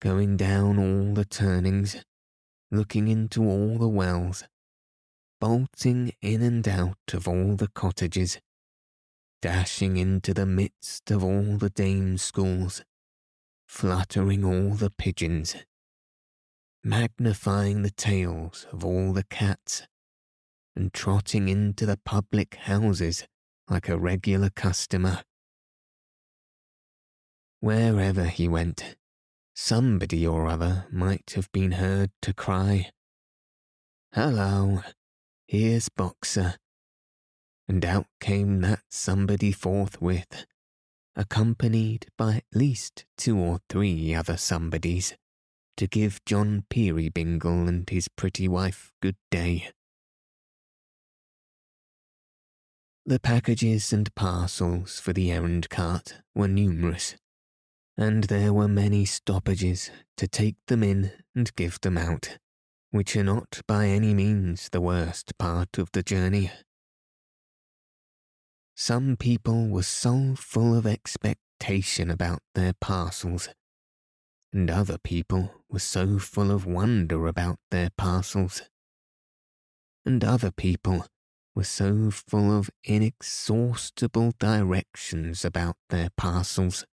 going 0.00 0.36
down 0.36 0.78
all 0.78 1.14
the 1.14 1.24
turnings, 1.24 1.96
looking 2.70 3.08
into 3.08 3.42
all 3.44 3.78
the 3.78 3.88
wells, 3.88 4.44
bolting 5.40 6.12
in 6.20 6.42
and 6.42 6.66
out 6.68 7.14
of 7.14 7.26
all 7.26 7.56
the 7.56 7.68
cottages, 7.68 8.40
dashing 9.40 9.96
into 9.96 10.34
the 10.34 10.46
midst 10.46 11.10
of 11.10 11.24
all 11.24 11.56
the 11.56 11.70
dame 11.70 12.18
schools, 12.18 12.82
fluttering 13.66 14.44
all 14.44 14.74
the 14.74 14.90
pigeons, 14.90 15.56
magnifying 16.84 17.82
the 17.82 17.90
tails 17.90 18.66
of 18.72 18.84
all 18.84 19.12
the 19.12 19.24
cats, 19.24 19.86
and 20.76 20.92
trotting 20.92 21.48
into 21.48 21.86
the 21.86 21.98
public 22.04 22.54
houses 22.54 23.26
like 23.68 23.88
a 23.88 23.98
regular 23.98 24.50
customer. 24.50 25.22
Wherever 27.60 28.24
he 28.26 28.46
went, 28.46 28.96
somebody 29.60 30.24
or 30.24 30.46
other 30.46 30.86
might 30.88 31.32
have 31.34 31.50
been 31.50 31.72
heard 31.72 32.12
to 32.22 32.32
cry, 32.32 32.88
Hello, 34.14 34.82
here's 35.48 35.88
Boxer. 35.88 36.54
And 37.66 37.84
out 37.84 38.06
came 38.20 38.60
that 38.60 38.82
somebody 38.88 39.50
forthwith, 39.50 40.46
accompanied 41.16 42.06
by 42.16 42.36
at 42.36 42.44
least 42.54 43.04
two 43.16 43.36
or 43.36 43.58
three 43.68 44.14
other 44.14 44.36
somebodies, 44.36 45.16
to 45.76 45.88
give 45.88 46.24
John 46.24 46.64
Peerybingle 46.70 47.68
and 47.68 47.90
his 47.90 48.06
pretty 48.06 48.46
wife 48.46 48.92
good 49.02 49.16
day. 49.28 49.70
The 53.04 53.18
packages 53.18 53.92
and 53.92 54.14
parcels 54.14 55.00
for 55.00 55.12
the 55.12 55.32
errand 55.32 55.68
cart 55.68 56.14
were 56.32 56.48
numerous, 56.48 57.16
and 57.98 58.24
there 58.24 58.52
were 58.52 58.68
many 58.68 59.04
stoppages 59.04 59.90
to 60.16 60.28
take 60.28 60.54
them 60.68 60.84
in 60.84 61.10
and 61.34 61.54
give 61.56 61.80
them 61.80 61.98
out, 61.98 62.38
which 62.92 63.16
are 63.16 63.24
not 63.24 63.60
by 63.66 63.86
any 63.86 64.14
means 64.14 64.68
the 64.68 64.80
worst 64.80 65.36
part 65.36 65.78
of 65.78 65.90
the 65.92 66.02
journey. 66.02 66.52
Some 68.76 69.16
people 69.16 69.66
were 69.68 69.82
so 69.82 70.36
full 70.36 70.78
of 70.78 70.86
expectation 70.86 72.08
about 72.08 72.38
their 72.54 72.72
parcels, 72.80 73.48
and 74.52 74.70
other 74.70 74.98
people 74.98 75.50
were 75.68 75.80
so 75.80 76.20
full 76.20 76.52
of 76.52 76.64
wonder 76.64 77.26
about 77.26 77.58
their 77.72 77.90
parcels, 77.98 78.62
and 80.06 80.22
other 80.22 80.52
people 80.52 81.04
were 81.56 81.64
so 81.64 82.12
full 82.12 82.56
of 82.56 82.70
inexhaustible 82.84 84.34
directions 84.38 85.44
about 85.44 85.74
their 85.90 86.10
parcels 86.16 86.84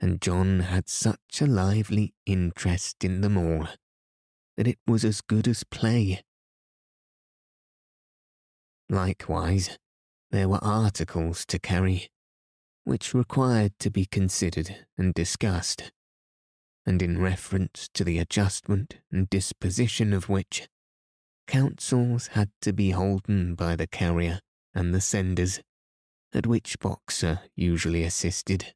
and 0.00 0.20
John 0.20 0.60
had 0.60 0.88
such 0.88 1.40
a 1.40 1.46
lively 1.46 2.14
interest 2.24 3.04
in 3.04 3.20
them 3.20 3.36
all 3.36 3.68
that 4.56 4.66
it 4.66 4.78
was 4.86 5.04
as 5.04 5.20
good 5.20 5.46
as 5.46 5.64
play. 5.64 6.22
Likewise, 8.88 9.78
there 10.30 10.48
were 10.48 10.62
articles 10.62 11.44
to 11.46 11.58
carry, 11.58 12.08
which 12.84 13.14
required 13.14 13.72
to 13.78 13.90
be 13.90 14.06
considered 14.06 14.86
and 14.96 15.14
discussed, 15.14 15.92
and 16.86 17.02
in 17.02 17.20
reference 17.20 17.88
to 17.94 18.04
the 18.04 18.18
adjustment 18.18 18.96
and 19.12 19.30
disposition 19.30 20.12
of 20.12 20.28
which, 20.28 20.68
councils 21.46 22.28
had 22.28 22.50
to 22.62 22.72
be 22.72 22.90
holden 22.90 23.54
by 23.54 23.76
the 23.76 23.86
carrier 23.86 24.40
and 24.74 24.94
the 24.94 25.00
senders, 25.00 25.60
at 26.32 26.46
which 26.46 26.78
Boxer 26.78 27.40
usually 27.54 28.04
assisted 28.04 28.74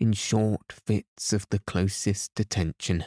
in 0.00 0.14
short 0.14 0.72
fits 0.72 1.32
of 1.32 1.46
the 1.50 1.58
closest 1.58 2.40
attention, 2.40 3.04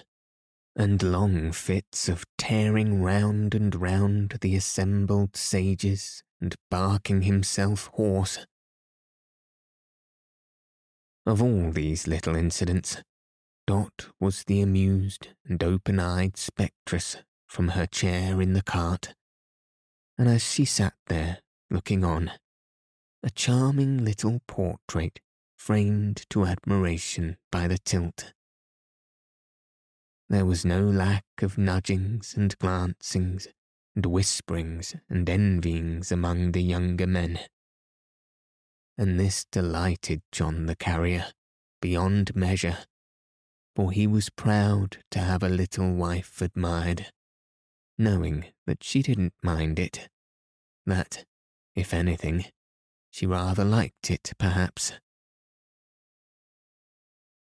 and 0.76 1.02
long 1.02 1.52
fits 1.52 2.08
of 2.08 2.24
tearing 2.38 3.02
round 3.02 3.56
and 3.56 3.76
round 3.76 4.38
the 4.42 4.56
assembled 4.56 5.36
sages 5.36 6.24
and 6.40 6.56
barking 6.70 7.24
himself 7.24 7.90
hoarse. 7.94 8.46
Of 11.26 11.42
all 11.42 11.72
these 11.72 12.06
little 12.06 12.36
incidents, 12.36 12.98
Dot 13.66 14.10
was 14.20 14.44
the 14.44 14.62
amused 14.62 15.30
and 15.46 15.64
open 15.64 16.00
eyed 16.00 16.38
spectress 16.38 17.18
from 17.48 17.70
her 17.70 17.88
chair 17.88 18.42
in 18.42 18.54
the 18.54 18.62
cart, 18.62 19.16
and 20.18 20.28
as 20.28 20.44
she 20.44 20.66
sat 20.66 20.94
there 21.08 21.40
looking 21.72 22.04
on, 22.04 22.32
a 23.24 23.30
charming 23.30 24.04
little 24.04 24.42
portrait 24.48 25.22
framed 25.64 26.26
to 26.30 26.44
admiration 26.44 27.38
by 27.50 27.70
the 27.70 27.78
tilt. 27.78 28.34
There 30.30 30.46
was 30.46 30.66
no 30.66 30.82
lack 30.82 31.24
of 31.42 31.58
nudgings 31.58 32.34
and 32.36 32.54
glancings 32.60 33.48
and 33.96 34.06
whisperings 34.06 34.94
and 35.10 35.30
envyings 35.30 36.12
among 36.12 36.52
the 36.52 36.62
younger 36.62 37.08
men. 37.08 37.40
And 38.98 39.18
this 39.18 39.46
delighted 39.54 40.22
John 40.34 40.66
the 40.66 40.76
carrier 40.76 41.28
beyond 41.82 42.36
measure, 42.36 42.80
for 43.74 43.94
he 43.94 44.06
was 44.06 44.30
proud 44.30 44.98
to 45.12 45.20
have 45.20 45.44
a 45.44 45.48
little 45.50 45.94
wife 45.94 46.42
admired, 46.42 47.06
knowing 47.98 48.48
that 48.68 48.84
she 48.84 49.02
didn't 49.02 49.34
mind 49.42 49.80
it, 49.80 50.10
that, 50.86 51.24
if 51.74 51.94
anything, 51.94 52.48
she 53.12 53.26
rather 53.26 53.64
liked 53.64 54.12
it, 54.12 54.34
perhaps. 54.38 54.92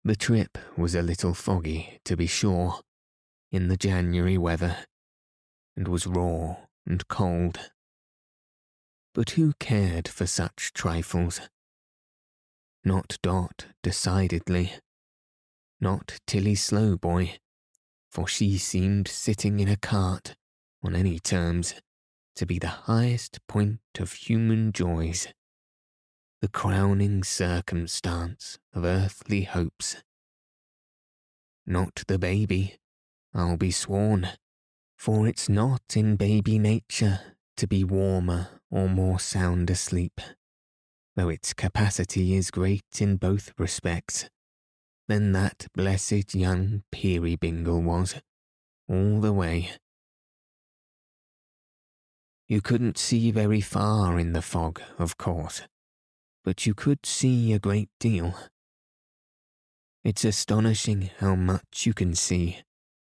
The 0.07 0.15
trip 0.15 0.57
was 0.77 0.95
a 0.95 1.01
little 1.01 1.33
foggy, 1.33 1.99
to 2.05 2.15
be 2.15 2.27
sure, 2.27 2.79
in 3.51 3.67
the 3.67 3.75
January 3.75 4.37
weather, 4.37 4.85
and 5.75 5.85
was 5.89 6.07
raw 6.07 6.55
and 6.85 7.05
cold. 7.09 7.59
But 9.13 9.31
who 9.31 9.51
cared 9.59 10.07
for 10.07 10.25
such 10.25 10.71
trifles? 10.71 11.41
Not 12.85 13.17
Dot, 13.21 13.65
decidedly. 13.83 14.75
Not 15.81 16.21
Tilly 16.25 16.55
Slowboy, 16.55 17.39
for 18.09 18.29
she 18.29 18.57
seemed 18.57 19.09
sitting 19.09 19.59
in 19.59 19.67
a 19.67 19.75
cart, 19.75 20.37
on 20.81 20.95
any 20.95 21.19
terms, 21.19 21.73
to 22.37 22.45
be 22.45 22.59
the 22.59 22.87
highest 22.87 23.45
point 23.45 23.81
of 23.99 24.13
human 24.13 24.71
joys 24.71 25.27
the 26.39 26.47
crowning 26.47 27.23
circumstance 27.23 28.59
of 28.71 28.85
earthly 28.85 29.41
hopes. 29.41 30.03
Not 31.65 32.03
the 32.07 32.19
baby, 32.19 32.75
I'll 33.33 33.57
be 33.57 33.71
sworn, 33.71 34.29
for 34.95 35.27
it's 35.27 35.49
not 35.49 35.81
in 35.95 36.15
baby 36.15 36.59
nature 36.59 37.21
to 37.57 37.67
be 37.67 37.83
warmer 37.83 38.49
or 38.69 38.87
more 38.87 39.19
sound 39.19 39.71
asleep, 39.71 40.21
though 41.15 41.29
its 41.29 41.55
capacity 41.55 42.35
is 42.35 42.51
great 42.51 43.01
in 43.01 43.17
both 43.17 43.51
respects, 43.57 44.29
than 45.07 45.31
that 45.31 45.65
blessed 45.73 46.35
young 46.35 46.83
Peerybingle 46.91 47.81
was, 47.81 48.21
all 48.87 49.19
the 49.21 49.33
way. 49.33 49.71
You 52.47 52.61
couldn't 52.61 52.99
see 52.99 53.31
very 53.31 53.59
far 53.59 54.19
in 54.19 54.33
the 54.33 54.43
fog, 54.43 54.79
of 54.99 55.17
course 55.17 55.63
but 56.47 56.65
you 56.65 56.73
could 56.73 57.05
see 57.05 57.51
a 57.51 57.59
great 57.59 57.89
deal. 57.99 58.33
It's 60.05 60.23
astonishing 60.23 61.09
how 61.19 61.35
much 61.35 61.85
you 61.85 61.93
can 61.93 62.15
see 62.15 62.59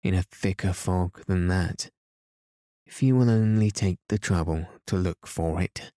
in 0.05 0.13
a 0.13 0.25
thicker 0.25 0.75
fog 0.75 1.25
than 1.27 1.49
that, 1.49 1.89
if 2.85 3.03
you 3.03 3.17
will 3.17 3.31
only 3.31 3.71
take 3.71 4.01
the 4.11 4.19
trouble 4.19 4.67
to 4.87 4.97
look 4.97 5.27
for 5.27 5.63
it. 5.63 5.93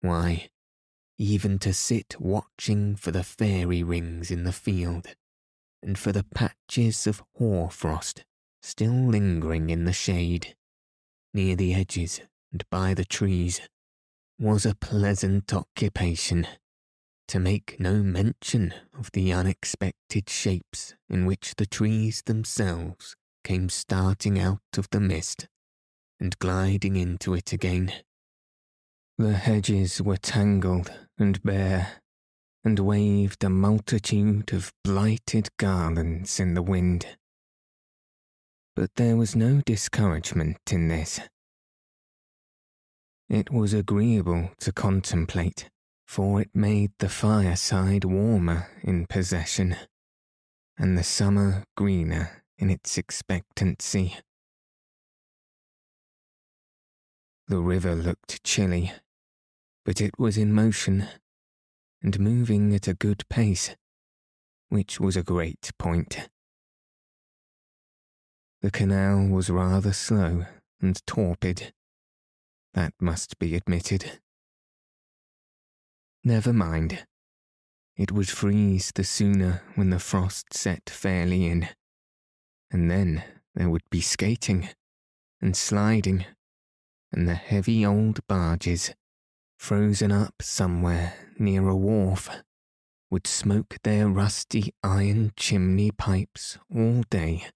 Why, 0.00 0.48
even 1.16 1.60
to 1.60 1.72
sit 1.72 2.16
watching 2.18 2.96
for 2.96 3.12
the 3.12 3.22
fairy 3.22 3.84
rings 3.84 4.32
in 4.32 4.42
the 4.42 4.50
field, 4.50 5.14
and 5.80 5.96
for 5.96 6.10
the 6.10 6.24
patches 6.24 7.06
of 7.06 7.22
hoar-frost 7.36 8.24
still 8.62 9.06
lingering 9.06 9.70
in 9.70 9.84
the 9.84 9.92
shade, 9.92 10.56
near 11.32 11.54
the 11.54 11.72
edges 11.72 12.20
and 12.50 12.64
by 12.68 12.94
the 12.94 13.04
trees, 13.04 13.60
was 14.38 14.66
a 14.66 14.74
pleasant 14.74 15.52
occupation, 15.52 16.46
to 17.28 17.38
make 17.40 17.80
no 17.80 18.02
mention 18.02 18.74
of 18.98 19.10
the 19.12 19.32
unexpected 19.32 20.28
shapes 20.28 20.94
in 21.08 21.26
which 21.26 21.54
the 21.56 21.66
trees 21.66 22.22
themselves 22.26 23.16
came 23.44 23.68
starting 23.68 24.38
out 24.38 24.60
of 24.76 24.88
the 24.90 25.00
mist 25.00 25.48
and 26.20 26.38
gliding 26.38 26.96
into 26.96 27.34
it 27.34 27.52
again. 27.52 27.92
The 29.18 29.34
hedges 29.34 30.02
were 30.02 30.16
tangled 30.18 30.92
and 31.18 31.42
bare, 31.42 32.02
and 32.64 32.78
waved 32.78 33.42
a 33.44 33.48
multitude 33.48 34.52
of 34.52 34.72
blighted 34.84 35.48
garlands 35.56 36.38
in 36.38 36.54
the 36.54 36.62
wind. 36.62 37.06
But 38.74 38.90
there 38.96 39.16
was 39.16 39.34
no 39.34 39.62
discouragement 39.64 40.58
in 40.70 40.88
this. 40.88 41.20
It 43.28 43.50
was 43.50 43.74
agreeable 43.74 44.50
to 44.60 44.72
contemplate, 44.72 45.68
for 46.06 46.40
it 46.40 46.50
made 46.54 46.92
the 46.98 47.08
fireside 47.08 48.04
warmer 48.04 48.68
in 48.82 49.06
possession, 49.06 49.76
and 50.78 50.96
the 50.96 51.02
summer 51.02 51.64
greener 51.76 52.44
in 52.56 52.70
its 52.70 52.96
expectancy. 52.96 54.16
The 57.48 57.58
river 57.58 57.96
looked 57.96 58.44
chilly, 58.44 58.92
but 59.84 60.00
it 60.00 60.18
was 60.18 60.38
in 60.38 60.52
motion, 60.52 61.08
and 62.02 62.20
moving 62.20 62.72
at 62.74 62.86
a 62.86 62.94
good 62.94 63.28
pace, 63.28 63.74
which 64.68 65.00
was 65.00 65.16
a 65.16 65.24
great 65.24 65.72
point. 65.78 66.28
The 68.62 68.70
canal 68.70 69.26
was 69.26 69.50
rather 69.50 69.92
slow 69.92 70.46
and 70.80 71.04
torpid. 71.06 71.72
That 72.76 72.92
must 73.00 73.38
be 73.38 73.56
admitted. 73.56 74.20
Never 76.22 76.52
mind. 76.52 77.06
It 77.96 78.12
would 78.12 78.28
freeze 78.28 78.92
the 78.94 79.02
sooner 79.02 79.62
when 79.76 79.88
the 79.88 79.98
frost 79.98 80.52
set 80.52 80.90
fairly 80.90 81.46
in. 81.46 81.70
And 82.70 82.90
then 82.90 83.24
there 83.54 83.70
would 83.70 83.88
be 83.90 84.02
skating 84.02 84.68
and 85.40 85.56
sliding 85.56 86.26
and 87.10 87.26
the 87.26 87.34
heavy 87.34 87.86
old 87.86 88.20
barges, 88.26 88.92
frozen 89.58 90.12
up 90.12 90.34
somewhere 90.42 91.14
near 91.38 91.66
a 91.68 91.74
wharf, 91.74 92.28
would 93.10 93.26
smoke 93.26 93.78
their 93.84 94.06
rusty 94.06 94.74
iron 94.82 95.32
chimney 95.34 95.92
pipes 95.92 96.58
all 96.70 97.04
day 97.08 97.46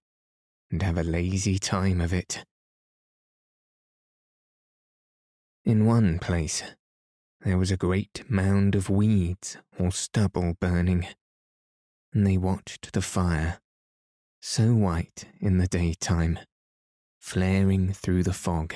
and 0.71 0.81
have 0.81 0.97
a 0.97 1.03
lazy 1.03 1.59
time 1.59 2.01
of 2.01 2.11
it. 2.11 2.43
In 5.63 5.85
one 5.85 6.17
place, 6.17 6.63
there 7.41 7.57
was 7.57 7.69
a 7.69 7.77
great 7.77 8.23
mound 8.27 8.73
of 8.73 8.89
weeds 8.89 9.57
or 9.77 9.91
stubble 9.91 10.55
burning, 10.59 11.05
and 12.11 12.25
they 12.25 12.35
watched 12.35 12.93
the 12.93 13.01
fire, 13.01 13.59
so 14.41 14.73
white 14.73 15.27
in 15.39 15.59
the 15.59 15.67
daytime, 15.67 16.39
flaring 17.19 17.93
through 17.93 18.23
the 18.23 18.33
fog, 18.33 18.73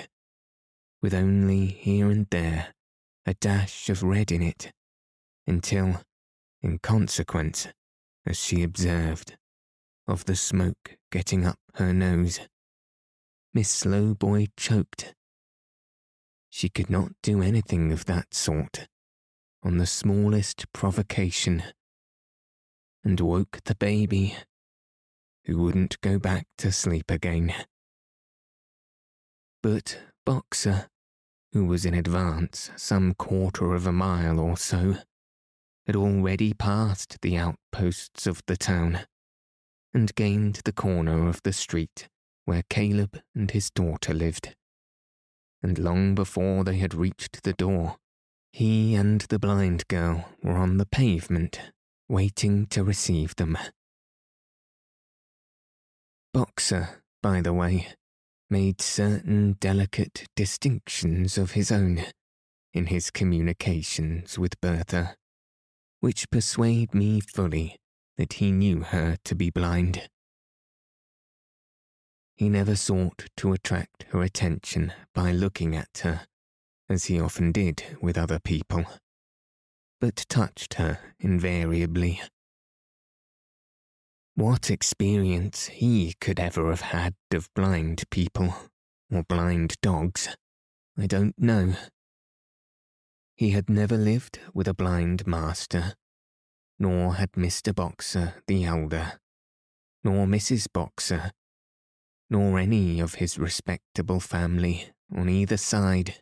with 1.01 1.15
only 1.15 1.65
here 1.65 2.11
and 2.11 2.27
there 2.29 2.75
a 3.25 3.33
dash 3.33 3.89
of 3.89 4.03
red 4.03 4.31
in 4.31 4.43
it, 4.43 4.71
until, 5.47 6.01
in 6.61 6.77
consequence, 6.77 7.67
as 8.27 8.37
she 8.37 8.61
observed, 8.61 9.35
of 10.07 10.25
the 10.25 10.35
smoke 10.35 10.97
getting 11.11 11.47
up 11.47 11.57
her 11.75 11.91
nose, 11.93 12.41
Miss 13.55 13.71
Slowboy 13.71 14.47
choked. 14.55 15.15
She 16.55 16.69
could 16.69 16.89
not 16.89 17.11
do 17.21 17.41
anything 17.41 17.91
of 17.91 18.05
that 18.05 18.33
sort 18.33 18.87
on 19.61 19.75
the 19.75 19.85
smallest 19.85 20.71
provocation, 20.71 21.61
and 23.03 23.19
woke 23.19 23.59
the 23.65 23.75
baby, 23.75 24.37
who 25.43 25.57
wouldn't 25.57 25.99
go 25.99 26.17
back 26.17 26.47
to 26.59 26.71
sleep 26.71 27.11
again. 27.11 27.53
But 29.61 29.99
Boxer, 30.25 30.87
who 31.51 31.65
was 31.65 31.85
in 31.85 31.93
advance 31.93 32.71
some 32.77 33.15
quarter 33.15 33.73
of 33.73 33.85
a 33.85 33.91
mile 33.91 34.39
or 34.39 34.55
so, 34.55 34.99
had 35.85 35.97
already 35.97 36.53
passed 36.53 37.17
the 37.21 37.35
outposts 37.35 38.25
of 38.27 38.41
the 38.47 38.55
town 38.55 39.01
and 39.93 40.15
gained 40.15 40.61
the 40.63 40.71
corner 40.71 41.27
of 41.27 41.43
the 41.43 41.51
street 41.51 42.07
where 42.45 42.63
Caleb 42.69 43.19
and 43.35 43.51
his 43.51 43.69
daughter 43.69 44.13
lived. 44.13 44.55
And 45.65 45.79
long 45.79 46.13
before 46.13 46.63
they 46.63 46.77
had 46.77 46.93
reached 46.93 47.41
the 47.41 47.53
door, 47.53 47.95
he 48.53 48.93
and 48.93 49.21
the 49.21 49.39
blind 49.39 49.87
girl 49.87 50.29
were 50.43 50.57
on 50.57 50.77
the 50.77 50.85
pavement, 50.85 51.59
waiting 52.07 52.67
to 52.67 52.83
receive 52.83 53.35
them. 53.35 53.57
Boxer, 56.31 57.01
by 57.23 57.41
the 57.41 57.51
way, 57.51 57.87
made 58.47 58.79
certain 58.79 59.53
delicate 59.53 60.27
distinctions 60.35 61.35
of 61.35 61.53
his 61.53 61.71
own 61.71 62.05
in 62.71 62.85
his 62.85 63.09
communications 63.09 64.37
with 64.37 64.61
Bertha, 64.61 65.15
which 65.99 66.29
persuade 66.29 66.93
me 66.93 67.19
fully 67.19 67.77
that 68.17 68.33
he 68.33 68.51
knew 68.51 68.81
her 68.81 69.17
to 69.23 69.33
be 69.33 69.49
blind. 69.49 70.09
He 72.35 72.49
never 72.49 72.75
sought 72.75 73.29
to 73.37 73.53
attract 73.53 74.03
her 74.09 74.21
attention 74.21 74.91
by 75.13 75.31
looking 75.31 75.73
at 75.73 76.01
her, 76.03 76.27
as 76.89 77.05
he 77.05 77.19
often 77.19 77.53
did 77.53 77.97
with 78.01 78.17
other 78.17 78.39
people, 78.39 78.85
but 80.01 80.25
touched 80.27 80.73
her 80.73 80.99
invariably. 81.19 82.21
What 84.35 84.69
experience 84.69 85.67
he 85.67 86.13
could 86.19 86.41
ever 86.41 86.69
have 86.69 86.81
had 86.81 87.15
of 87.31 87.53
blind 87.53 88.03
people, 88.09 88.53
or 89.09 89.23
blind 89.23 89.75
dogs, 89.81 90.27
I 90.97 91.07
don't 91.07 91.39
know. 91.39 91.75
He 93.37 93.51
had 93.51 93.69
never 93.69 93.95
lived 93.95 94.39
with 94.53 94.67
a 94.67 94.73
blind 94.73 95.25
master, 95.25 95.93
nor 96.77 97.15
had 97.15 97.31
Mr. 97.33 97.73
Boxer 97.73 98.43
the 98.47 98.65
elder, 98.65 99.21
nor 100.03 100.25
Mrs. 100.25 100.67
Boxer, 100.71 101.31
nor 102.29 102.59
any 102.59 102.99
of 102.99 103.15
his 103.15 103.37
respectable 103.37 104.19
family 104.19 104.89
on 105.15 105.29
either 105.29 105.57
side, 105.57 106.15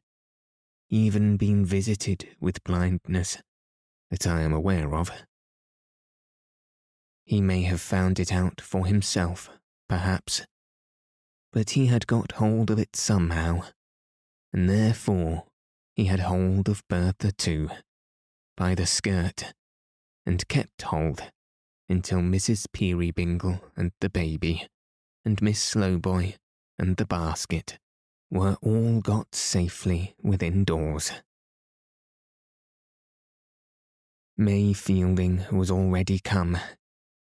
even 0.90 1.38
been 1.38 1.66
visited 1.66 2.28
with 2.40 2.64
blindness 2.64 3.38
that 4.12 4.28
I 4.28 4.42
am 4.42 4.54
aware 4.54 4.94
of. 4.94 5.12
He 7.26 7.42
may 7.42 7.64
have 7.64 7.82
found 7.82 8.20
it 8.20 8.32
out 8.32 8.60
for 8.60 8.86
himself, 8.86 9.50
perhaps, 9.88 10.46
but 11.52 11.72
he 11.72 11.88
had 11.88 12.06
got 12.06 12.34
hold 12.34 12.70
of 12.70 12.80
it 12.80 12.96
somehow, 12.96 13.64
and 14.52 14.70
therefore 14.70 15.46
he 15.96 16.06
had 16.06 16.20
hold 16.20 16.68
of 16.68 16.84
Bertha 16.90 17.32
too, 17.32 17.70
by 18.58 18.76
the 18.76 18.86
skirt 18.86 19.54
and 20.26 20.48
kept 20.48 20.84
hold 20.84 21.24
until 21.90 22.20
Mrs. 22.20 22.66
Peerybingle 22.74 23.62
and 23.76 23.92
the 24.00 24.10
baby, 24.10 24.68
and 25.26 25.42
Miss 25.42 25.62
Slowboy 25.62 26.34
and 26.78 26.98
the 26.98 27.06
basket 27.06 27.78
were 28.30 28.58
all 28.62 29.00
got 29.02 29.36
safely 29.36 30.16
within 30.22 30.64
doors. 30.64 31.12
May 34.36 34.74
Fielding 34.74 35.46
was 35.52 35.70
already 35.70 36.20
come, 36.20 36.58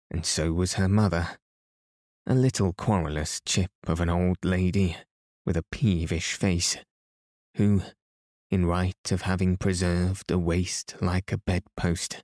and 0.10 0.26
so 0.26 0.52
was 0.52 0.74
her 0.74 0.90
mother, 0.90 1.38
a 2.26 2.34
little 2.34 2.74
querulous 2.74 3.40
chip 3.46 3.70
of 3.86 4.02
an 4.02 4.10
old 4.10 4.38
lady 4.44 4.98
with 5.46 5.56
a 5.56 5.64
peevish 5.72 6.34
face, 6.34 6.78
who, 7.56 7.84
in 8.50 8.66
right 8.66 9.12
of 9.12 9.22
having 9.22 9.58
preserved 9.58 10.32
a 10.32 10.40
waist 10.40 10.96
like 11.00 11.32
a 11.32 11.38
bedpost, 11.38 12.24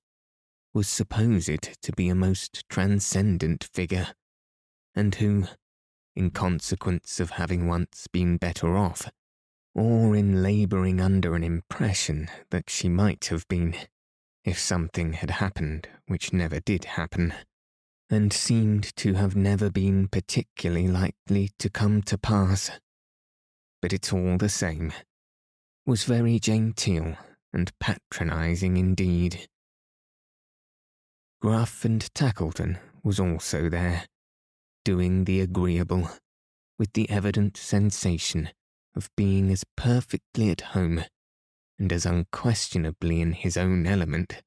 was 0.73 0.89
supposed 0.89 1.69
to 1.81 1.91
be 1.91 2.09
a 2.09 2.15
most 2.15 2.63
transcendent 2.67 3.69
figure, 3.73 4.07
and 4.95 5.15
who, 5.15 5.45
in 6.15 6.29
consequence 6.29 7.19
of 7.19 7.31
having 7.31 7.67
once 7.67 8.07
been 8.11 8.37
better 8.37 8.77
off, 8.77 9.09
or 9.75 10.15
in 10.15 10.43
labouring 10.43 11.01
under 11.01 11.35
an 11.35 11.43
impression 11.43 12.29
that 12.51 12.69
she 12.69 12.87
might 12.87 13.25
have 13.25 13.47
been, 13.47 13.75
if 14.43 14.59
something 14.59 15.13
had 15.13 15.31
happened 15.31 15.87
which 16.07 16.33
never 16.33 16.59
did 16.59 16.85
happen, 16.85 17.33
and 18.09 18.31
seemed 18.31 18.95
to 18.95 19.15
have 19.15 19.35
never 19.35 19.71
been 19.71 20.07
particularly 20.07 20.87
likely 20.87 21.49
to 21.57 21.69
come 21.69 22.01
to 22.03 22.17
pass. 22.17 22.69
But 23.81 23.93
it's 23.93 24.13
all 24.13 24.37
the 24.37 24.49
same, 24.49 24.93
was 25.85 26.03
very 26.03 26.39
genteel 26.39 27.17
and 27.51 27.71
patronising 27.79 28.77
indeed. 28.77 29.47
Gruff 31.41 31.83
and 31.83 32.01
Tackleton 32.13 32.77
was 33.03 33.19
also 33.19 33.69
there, 33.69 34.05
doing 34.83 35.25
the 35.25 35.41
agreeable, 35.41 36.09
with 36.77 36.93
the 36.93 37.09
evident 37.09 37.57
sensation 37.57 38.49
of 38.95 39.09
being 39.15 39.51
as 39.51 39.63
perfectly 39.75 40.49
at 40.49 40.61
home 40.61 41.03
and 41.79 41.91
as 41.91 42.05
unquestionably 42.05 43.21
in 43.21 43.33
his 43.33 43.57
own 43.57 43.85
element 43.85 44.41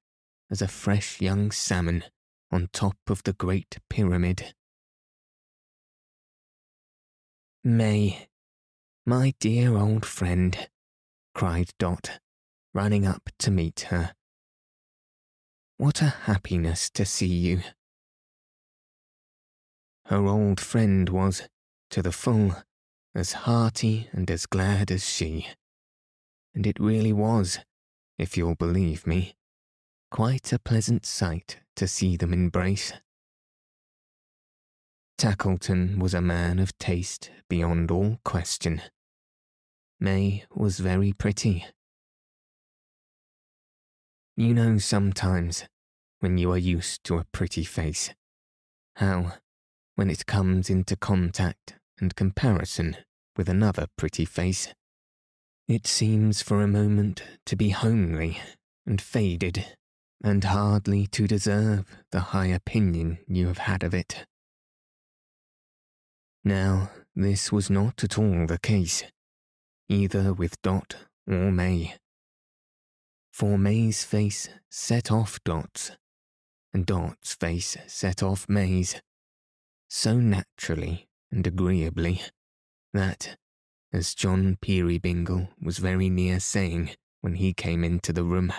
as 0.50 0.62
a 0.62 0.68
fresh 0.68 1.20
young 1.20 1.50
salmon 1.50 2.04
on 2.50 2.68
top 2.72 2.96
of 3.08 3.22
the 3.24 3.32
Great 3.32 3.78
Pyramid. 3.90 4.54
May, 7.64 8.28
my 9.04 9.34
dear 9.40 9.76
old 9.76 10.06
friend, 10.06 10.68
cried 11.34 11.70
Dot, 11.78 12.20
running 12.72 13.04
up 13.04 13.30
to 13.40 13.50
meet 13.50 13.86
her. 13.90 14.14
What 15.76 16.00
a 16.00 16.06
happiness 16.06 16.88
to 16.90 17.04
see 17.04 17.26
you. 17.26 17.60
Her 20.06 20.24
old 20.26 20.60
friend 20.60 21.08
was, 21.08 21.42
to 21.90 22.00
the 22.00 22.12
full, 22.12 22.54
as 23.14 23.32
hearty 23.32 24.08
and 24.12 24.30
as 24.30 24.46
glad 24.46 24.90
as 24.90 25.08
she. 25.08 25.48
And 26.54 26.66
it 26.66 26.78
really 26.78 27.12
was, 27.12 27.58
if 28.16 28.36
you'll 28.36 28.54
believe 28.54 29.06
me, 29.06 29.34
quite 30.10 30.52
a 30.52 30.60
pleasant 30.60 31.04
sight 31.04 31.58
to 31.74 31.88
see 31.88 32.16
them 32.16 32.32
embrace. 32.32 32.92
Tackleton 35.18 35.98
was 35.98 36.14
a 36.14 36.20
man 36.20 36.58
of 36.60 36.78
taste 36.78 37.30
beyond 37.48 37.90
all 37.90 38.18
question. 38.24 38.82
May 39.98 40.44
was 40.54 40.78
very 40.78 41.12
pretty, 41.12 41.64
you 44.36 44.52
know, 44.52 44.76
sometimes, 44.76 45.64
when 46.20 46.36
you 46.36 46.52
are 46.52 46.58
used 46.58 47.02
to 47.04 47.16
a 47.16 47.24
pretty 47.32 47.64
face. 47.64 48.10
How, 48.96 49.32
when 49.96 50.10
it 50.10 50.26
comes 50.26 50.70
into 50.70 50.94
contact 50.94 51.74
and 51.98 52.14
comparison 52.14 52.96
with 53.36 53.48
another 53.48 53.86
pretty 53.96 54.24
face, 54.24 54.72
it 55.66 55.86
seems 55.86 56.42
for 56.42 56.62
a 56.62 56.68
moment 56.68 57.22
to 57.44 57.56
be 57.56 57.70
homely 57.70 58.38
and 58.86 59.00
faded 59.00 59.64
and 60.22 60.44
hardly 60.44 61.06
to 61.06 61.26
deserve 61.26 61.84
the 62.12 62.20
high 62.20 62.46
opinion 62.46 63.18
you 63.26 63.48
have 63.48 63.58
had 63.58 63.82
of 63.82 63.92
it. 63.92 64.24
Now, 66.44 66.90
this 67.14 67.50
was 67.50 67.68
not 67.70 68.04
at 68.04 68.18
all 68.18 68.46
the 68.46 68.58
case, 68.58 69.02
either 69.88 70.32
with 70.32 70.60
Dot 70.62 70.96
or 71.26 71.50
May. 71.50 71.94
For 73.32 73.58
May's 73.58 74.04
face 74.04 74.48
set 74.70 75.10
off 75.10 75.42
Dot's, 75.44 75.92
and 76.72 76.86
Dot's 76.86 77.34
face 77.34 77.76
set 77.86 78.22
off 78.22 78.48
May's, 78.48 79.00
so 79.96 80.18
naturally 80.18 81.08
and 81.32 81.46
agreeably 81.46 82.20
that, 82.92 83.38
as 83.94 84.14
John 84.14 84.58
Peerybingle 84.60 85.48
was 85.58 85.78
very 85.78 86.10
near 86.10 86.38
saying 86.38 86.90
when 87.22 87.36
he 87.36 87.54
came 87.54 87.82
into 87.82 88.12
the 88.12 88.22
room, 88.22 88.52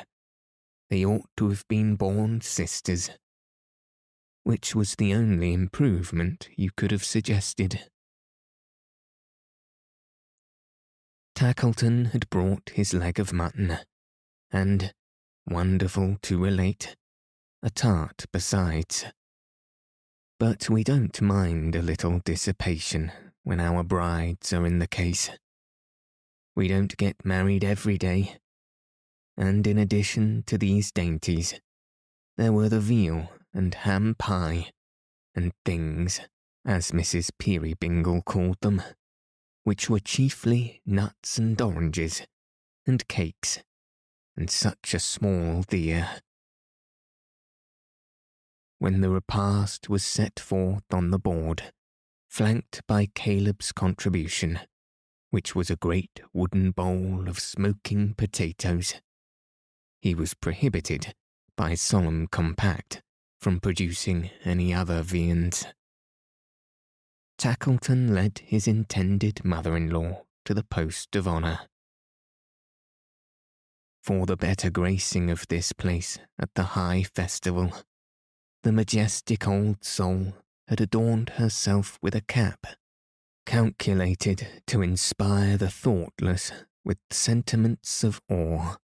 they 0.90 1.06
ought 1.06 1.30
to 1.38 1.50
have 1.50 1.64
been 1.68 1.96
born 1.96 2.42
sisters, 2.42 3.12
which 4.46 4.74
was 4.74 4.96
the 4.96 5.14
only 5.14 5.54
improvement 5.54 6.50
you 6.58 6.72
could 6.76 6.90
have 6.90 7.04
suggested. 7.04 7.88
Tackleton 11.36 12.14
had 12.14 12.28
brought 12.32 12.72
his 12.74 12.96
leg 12.96 13.20
of 13.20 13.32
mutton, 13.32 13.78
and, 14.50 14.92
wonderful 15.46 16.18
to 16.24 16.40
relate, 16.40 16.96
a 17.62 17.70
tart 17.70 18.26
besides. 18.34 19.06
But 20.40 20.70
we 20.70 20.84
don't 20.84 21.20
mind 21.20 21.76
a 21.76 21.82
little 21.82 22.20
dissipation 22.20 23.12
when 23.44 23.60
our 23.60 23.82
brides 23.82 24.54
are 24.54 24.68
in 24.68 24.78
the 24.78 24.88
case. 24.88 25.32
We 26.56 26.68
don't 26.68 26.96
get 26.96 27.26
married 27.26 27.64
every 27.64 27.98
day, 27.98 28.38
and 29.36 29.66
in 29.66 29.80
addition 29.80 30.44
to 30.46 30.60
these 30.60 30.92
dainties, 30.92 31.60
there 32.38 32.52
were 32.52 32.70
the 32.70 32.80
veal 32.80 33.32
and 33.52 33.74
ham 33.74 34.16
pie, 34.20 34.72
and 35.34 35.54
things, 35.66 36.20
as 36.64 36.92
Mrs. 36.92 37.32
Peerybingle 37.40 38.24
called 38.24 38.58
them, 38.62 38.84
which 39.64 39.90
were 39.90 40.00
chiefly 40.00 40.82
nuts 40.86 41.40
and 41.40 41.60
oranges, 41.60 42.28
and 42.86 43.08
cakes, 43.08 43.64
and 44.36 44.52
such 44.52 44.94
a 44.94 45.00
small 45.00 45.64
deer. 45.64 46.22
When 48.80 49.02
the 49.02 49.10
repast 49.10 49.90
was 49.90 50.04
set 50.04 50.40
forth 50.40 50.84
on 50.94 51.10
the 51.10 51.18
board, 51.18 51.74
flanked 52.30 52.82
by 52.88 53.08
Caleb's 53.16 53.72
contribution, 53.72 54.60
which 55.32 55.56
was 55.56 55.72
a 55.72 55.76
great 55.76 56.22
wooden 56.32 56.72
bowl 56.72 57.28
of 57.28 57.40
smoking 57.40 58.14
potatoes, 58.14 58.96
he 60.00 60.14
was 60.14 60.36
prohibited, 60.36 61.16
by 61.56 61.74
solemn 61.74 62.28
compact, 62.28 63.02
from 63.42 63.60
producing 63.60 64.30
any 64.46 64.74
other 64.74 65.02
viands. 65.02 65.66
Tackleton 67.38 68.14
led 68.14 68.42
his 68.46 68.68
intended 68.68 69.44
mother-in-law 69.44 70.24
to 70.46 70.54
the 70.54 70.64
post 70.64 71.16
of 71.16 71.28
honour. 71.28 71.62
For 74.04 74.26
the 74.26 74.38
better 74.38 74.70
gracing 74.70 75.30
of 75.30 75.48
this 75.48 75.74
place 75.74 76.20
at 76.40 76.54
the 76.54 76.64
high 76.64 77.04
festival, 77.04 77.74
the 78.64 78.72
majestic 78.72 79.48
old 79.48 79.84
soul 79.84 80.34
had 80.68 80.82
adorned 80.82 81.30
herself 81.32 81.98
with 82.02 82.16
a 82.16 82.22
cap, 82.22 82.68
calculated 83.46 84.48
to 84.68 84.82
inspire 84.82 85.58
the 85.58 85.70
thoughtless 85.70 86.52
with 86.84 86.98
sentiments 87.10 88.04
of 88.04 88.22
awe. 88.30 88.76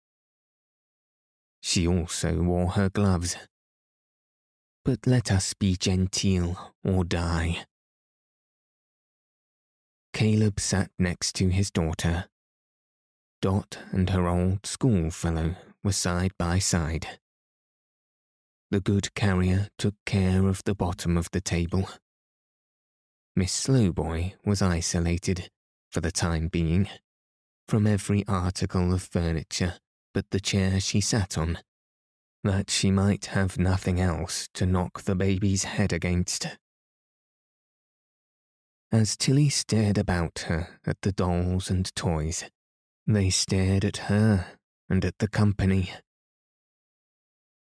She 1.61 1.87
also 1.87 2.41
wore 2.41 2.71
her 2.71 2.89
gloves. 2.89 3.35
But 4.85 5.07
let 5.07 5.31
us 5.31 5.53
be 5.53 5.77
genteel 5.77 6.73
or 6.83 7.05
die. 7.05 7.65
Caleb 10.13 10.59
sat 10.59 10.91
next 10.99 11.33
to 11.35 11.47
his 11.47 11.71
daughter. 11.71 12.25
Dot 13.41 13.79
and 13.91 14.09
her 14.11 14.27
old 14.27 14.65
schoolfellow 14.65 15.55
were 15.83 15.93
side 15.93 16.31
by 16.37 16.59
side. 16.59 17.19
The 18.73 18.81
good 18.81 19.13
carrier 19.13 19.67
took 19.77 19.93
care 20.03 20.47
of 20.47 20.63
the 20.63 20.73
bottom 20.73 21.15
of 21.15 21.29
the 21.29 21.41
table. 21.41 21.87
Miss 23.35 23.53
Slowboy 23.53 24.33
was 24.45 24.63
isolated, 24.63 25.51
for 25.91 26.01
the 26.01 26.11
time 26.11 26.47
being, 26.47 26.89
from 27.67 27.85
every 27.85 28.27
article 28.27 28.91
of 28.91 29.03
furniture 29.03 29.75
but 30.11 30.25
the 30.31 30.39
chair 30.39 30.79
she 30.79 31.01
sat 31.01 31.37
on, 31.37 31.59
that 32.43 32.71
she 32.71 32.89
might 32.89 33.27
have 33.27 33.59
nothing 33.59 33.99
else 33.99 34.49
to 34.55 34.65
knock 34.65 35.03
the 35.03 35.13
baby's 35.13 35.65
head 35.65 35.93
against. 35.93 36.47
As 38.91 39.15
Tilly 39.15 39.49
stared 39.49 39.99
about 39.99 40.45
her 40.47 40.79
at 40.83 40.99
the 41.03 41.11
dolls 41.11 41.69
and 41.69 41.93
toys, 41.93 42.45
they 43.05 43.29
stared 43.29 43.85
at 43.85 43.97
her 44.09 44.57
and 44.89 45.05
at 45.05 45.19
the 45.19 45.27
company. 45.27 45.93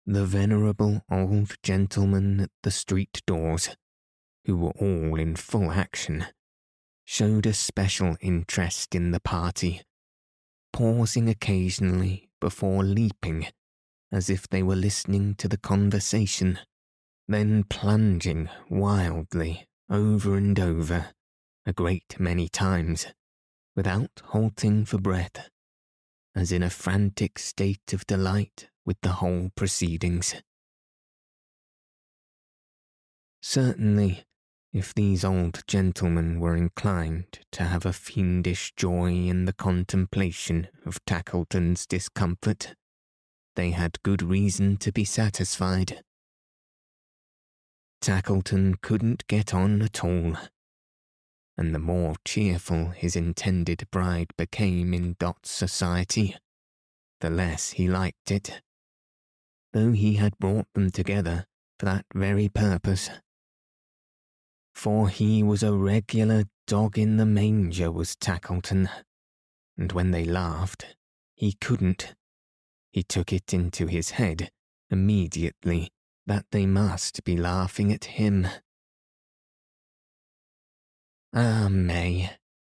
The 0.06 0.24
venerable 0.26 1.04
old 1.12 1.54
gentlemen 1.62 2.40
at 2.40 2.50
the 2.64 2.72
street 2.72 3.22
doors, 3.24 3.76
who 4.44 4.56
were 4.56 4.72
all 4.72 5.14
in 5.14 5.36
full 5.36 5.70
action, 5.70 6.26
showed 7.04 7.46
a 7.46 7.52
special 7.52 8.16
interest 8.20 8.96
in 8.96 9.12
the 9.12 9.20
party, 9.20 9.82
pausing 10.72 11.28
occasionally 11.28 12.30
before 12.40 12.82
leaping, 12.82 13.46
as 14.10 14.28
if 14.28 14.48
they 14.48 14.60
were 14.60 14.74
listening 14.74 15.36
to 15.36 15.46
the 15.46 15.56
conversation, 15.56 16.58
then 17.28 17.62
plunging 17.62 18.48
wildly 18.68 19.68
over 19.88 20.36
and 20.36 20.58
over 20.58 21.12
a 21.64 21.72
great 21.72 22.18
many 22.18 22.48
times, 22.48 23.06
without 23.76 24.20
halting 24.24 24.84
for 24.84 24.98
breath, 24.98 25.48
as 26.34 26.50
in 26.50 26.64
a 26.64 26.70
frantic 26.70 27.38
state 27.38 27.92
of 27.92 28.04
delight 28.08 28.68
with 28.84 29.00
the 29.02 29.12
whole 29.12 29.50
proceedings. 29.54 30.34
Certainly, 33.40 34.24
if 34.72 34.94
these 34.94 35.24
old 35.24 35.62
gentlemen 35.66 36.40
were 36.40 36.56
inclined 36.56 37.40
to 37.50 37.64
have 37.64 37.84
a 37.84 37.92
fiendish 37.92 38.72
joy 38.74 39.10
in 39.10 39.44
the 39.44 39.52
contemplation 39.52 40.68
of 40.86 41.04
Tackleton's 41.04 41.86
discomfort, 41.86 42.74
they 43.54 43.72
had 43.72 44.02
good 44.02 44.22
reason 44.22 44.78
to 44.78 44.90
be 44.90 45.04
satisfied. 45.04 46.02
Tackleton 48.00 48.80
couldn't 48.80 49.26
get 49.26 49.52
on 49.52 49.82
at 49.82 50.02
all, 50.02 50.36
and 51.56 51.74
the 51.74 51.78
more 51.78 52.14
cheerful 52.24 52.88
his 52.88 53.14
intended 53.14 53.86
bride 53.90 54.30
became 54.38 54.94
in 54.94 55.16
Dot's 55.18 55.50
society, 55.50 56.34
the 57.20 57.30
less 57.30 57.72
he 57.72 57.86
liked 57.86 58.30
it, 58.30 58.62
though 59.72 59.92
he 59.92 60.14
had 60.14 60.38
brought 60.38 60.66
them 60.74 60.90
together 60.90 61.46
for 61.78 61.86
that 61.86 62.04
very 62.14 62.48
purpose 62.48 63.10
for 64.74 65.08
he 65.08 65.42
was 65.42 65.62
a 65.62 65.72
regular 65.72 66.44
dog 66.66 66.98
in 66.98 67.16
the 67.16 67.26
manger, 67.26 67.90
was 67.90 68.16
Tackleton, 68.16 68.88
and 69.76 69.92
when 69.92 70.10
they 70.10 70.24
laughed, 70.24 70.96
he 71.34 71.52
couldn't. 71.60 72.14
He 72.92 73.02
took 73.02 73.32
it 73.32 73.54
into 73.54 73.86
his 73.86 74.10
head 74.10 74.50
immediately 74.90 75.90
that 76.26 76.46
they 76.50 76.66
must 76.66 77.24
be 77.24 77.36
laughing 77.36 77.92
at 77.92 78.04
him. 78.04 78.46
Ah, 81.34 81.68
May, 81.70 82.30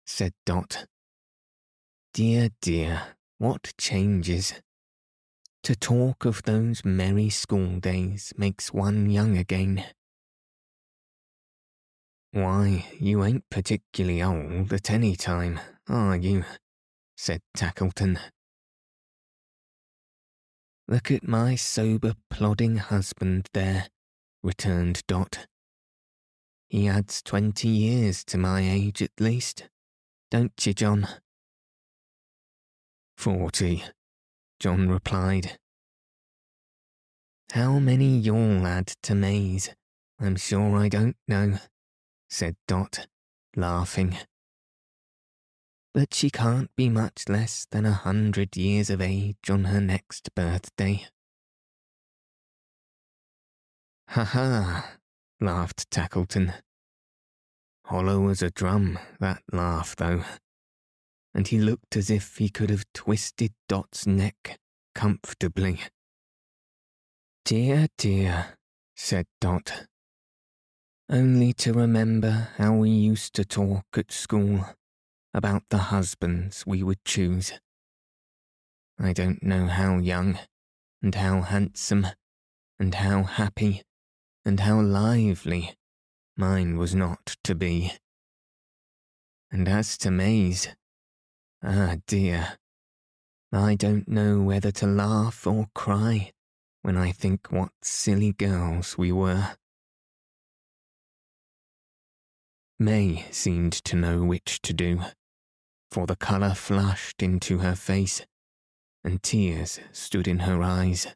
said 0.05 0.33
Dot. 0.45 0.85
Dear, 2.13 2.49
dear, 2.61 3.01
what 3.39 3.73
changes. 3.77 4.53
To 5.63 5.77
talk 5.77 6.25
of 6.25 6.43
those 6.43 6.83
merry 6.83 7.29
school 7.29 7.79
days 7.79 8.33
makes 8.37 8.73
one 8.73 9.09
young 9.09 9.37
again. 9.37 9.85
Why, 12.33 12.85
you 12.99 13.23
ain't 13.23 13.49
particularly 13.49 14.21
old 14.21 14.73
at 14.73 14.91
any 14.91 15.15
time, 15.15 15.61
are 15.87 16.17
you? 16.17 16.43
said 17.15 17.41
Tackleton. 17.55 18.19
Look 20.89 21.09
at 21.11 21.25
my 21.25 21.55
sober, 21.55 22.15
plodding 22.29 22.75
husband 22.75 23.47
there, 23.53 23.87
returned 24.43 25.03
Dot. 25.07 25.47
He 26.67 26.89
adds 26.89 27.21
twenty 27.21 27.69
years 27.69 28.25
to 28.25 28.37
my 28.37 28.69
age 28.69 29.01
at 29.01 29.11
least, 29.17 29.69
don't 30.29 30.65
you, 30.65 30.73
John? 30.73 31.07
Forty, 33.15 33.83
John 34.63 34.87
replied. 34.87 35.59
How 37.51 37.79
many 37.79 38.17
you'll 38.17 38.65
add 38.65 38.93
to 39.03 39.13
May's, 39.13 39.69
I'm 40.21 40.37
sure 40.37 40.77
I 40.77 40.87
don't 40.87 41.17
know, 41.27 41.57
said 42.29 42.55
Dot, 42.65 43.07
laughing. 43.57 44.15
But 45.93 46.13
she 46.13 46.29
can't 46.29 46.73
be 46.77 46.87
much 46.87 47.27
less 47.27 47.67
than 47.71 47.85
a 47.85 47.91
hundred 47.91 48.55
years 48.55 48.89
of 48.89 49.01
age 49.01 49.49
on 49.49 49.65
her 49.65 49.81
next 49.81 50.33
birthday. 50.33 51.07
Ha 54.11 54.23
ha, 54.23 54.91
laughed 55.41 55.91
Tackleton. 55.91 56.53
Hollow 57.87 58.29
as 58.29 58.41
a 58.41 58.49
drum, 58.49 58.97
that 59.19 59.43
laugh, 59.51 59.93
though. 59.97 60.23
And 61.33 61.47
he 61.47 61.59
looked 61.59 61.95
as 61.95 62.09
if 62.09 62.37
he 62.37 62.49
could 62.49 62.69
have 62.69 62.85
twisted 62.93 63.53
Dot's 63.67 64.05
neck 64.05 64.59
comfortably. 64.93 65.79
Dear, 67.45 67.87
dear, 67.97 68.57
said 68.95 69.25
Dot. 69.41 69.87
Only 71.09 71.51
to 71.53 71.73
remember 71.73 72.49
how 72.57 72.73
we 72.75 72.89
used 72.89 73.33
to 73.35 73.45
talk 73.45 73.85
at 73.97 74.11
school 74.11 74.65
about 75.33 75.63
the 75.69 75.89
husbands 75.89 76.63
we 76.65 76.83
would 76.83 77.03
choose. 77.03 77.53
I 78.99 79.11
don't 79.11 79.43
know 79.43 79.67
how 79.67 79.97
young, 79.97 80.39
and 81.01 81.15
how 81.15 81.41
handsome, 81.41 82.07
and 82.79 82.95
how 82.95 83.23
happy, 83.23 83.81
and 84.45 84.59
how 84.61 84.79
lively 84.79 85.75
mine 86.37 86.77
was 86.77 86.95
not 86.95 87.35
to 87.43 87.55
be. 87.55 87.93
And 89.51 89.67
as 89.67 89.97
to 89.99 90.11
May's, 90.11 90.69
ah 91.63 91.95
dear, 92.07 92.57
I 93.51 93.75
don't 93.75 94.07
know 94.07 94.41
whether 94.41 94.71
to 94.71 94.85
laugh 94.85 95.47
or 95.47 95.67
cry 95.73 96.31
when 96.81 96.97
I 96.97 97.11
think 97.11 97.51
what 97.51 97.71
silly 97.81 98.33
girls 98.33 98.97
we 98.97 99.11
were. 99.11 99.55
May 102.79 103.25
seemed 103.31 103.71
to 103.85 103.95
know 103.95 104.23
which 104.23 104.61
to 104.63 104.73
do, 104.73 105.01
for 105.89 106.05
the 106.05 106.17
colour 106.17 106.53
flushed 106.53 107.23
into 107.23 107.59
her 107.59 107.75
face, 107.75 108.25
and 109.03 109.23
tears 109.23 109.79
stood 109.93 110.27
in 110.27 110.39
her 110.39 110.61
eyes. 110.61 111.07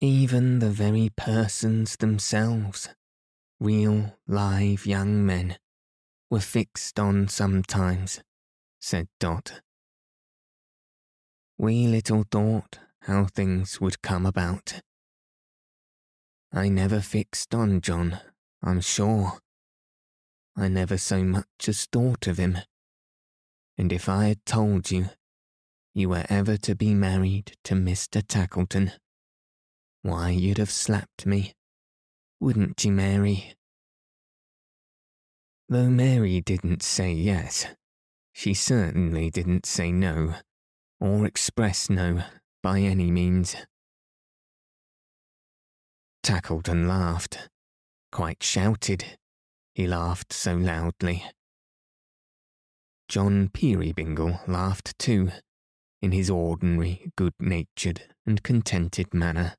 Even 0.00 0.58
the 0.58 0.70
very 0.70 1.10
persons 1.16 1.96
themselves, 1.96 2.90
real, 3.58 4.18
live 4.26 4.84
young 4.84 5.24
men, 5.24 5.56
were 6.30 6.40
fixed 6.40 6.98
on 6.98 7.28
sometimes, 7.28 8.20
said 8.80 9.08
Dot. 9.18 9.60
We 11.56 11.86
little 11.86 12.24
thought 12.30 12.78
how 13.02 13.24
things 13.24 13.80
would 13.80 14.02
come 14.02 14.26
about. 14.26 14.80
I 16.52 16.68
never 16.68 17.00
fixed 17.00 17.54
on 17.54 17.80
John, 17.80 18.20
I'm 18.62 18.80
sure. 18.80 19.38
I 20.56 20.68
never 20.68 20.98
so 20.98 21.22
much 21.22 21.68
as 21.68 21.86
thought 21.86 22.26
of 22.26 22.38
him. 22.38 22.58
And 23.76 23.92
if 23.92 24.08
I 24.08 24.26
had 24.26 24.44
told 24.44 24.90
you 24.90 25.10
you 25.94 26.08
were 26.08 26.26
ever 26.28 26.56
to 26.58 26.74
be 26.74 26.94
married 26.94 27.56
to 27.64 27.74
Mr. 27.74 28.22
Tackleton, 28.22 28.92
why, 30.02 30.30
you'd 30.30 30.58
have 30.58 30.70
slapped 30.70 31.26
me. 31.26 31.54
Wouldn't 32.40 32.84
you, 32.84 32.92
Mary? 32.92 33.54
Though 35.68 35.90
Mary 35.90 36.40
didn't 36.40 36.82
say 36.82 37.12
yes, 37.12 37.66
she 38.32 38.54
certainly 38.54 39.30
didn't 39.30 39.66
say 39.66 39.92
no, 39.92 40.34
or 41.00 41.26
express 41.26 41.90
no 41.90 42.22
by 42.62 42.80
any 42.80 43.10
means. 43.10 43.56
Tackleton 46.22 46.88
laughed, 46.88 47.48
quite 48.10 48.42
shouted. 48.42 49.18
He 49.74 49.86
laughed 49.86 50.32
so 50.32 50.54
loudly. 50.54 51.24
John 53.08 53.48
Peerybingle 53.48 54.40
laughed 54.48 54.98
too, 54.98 55.30
in 56.02 56.12
his 56.12 56.30
ordinary, 56.30 57.10
good 57.16 57.34
natured, 57.38 58.02
and 58.26 58.42
contented 58.42 59.14
manner 59.14 59.54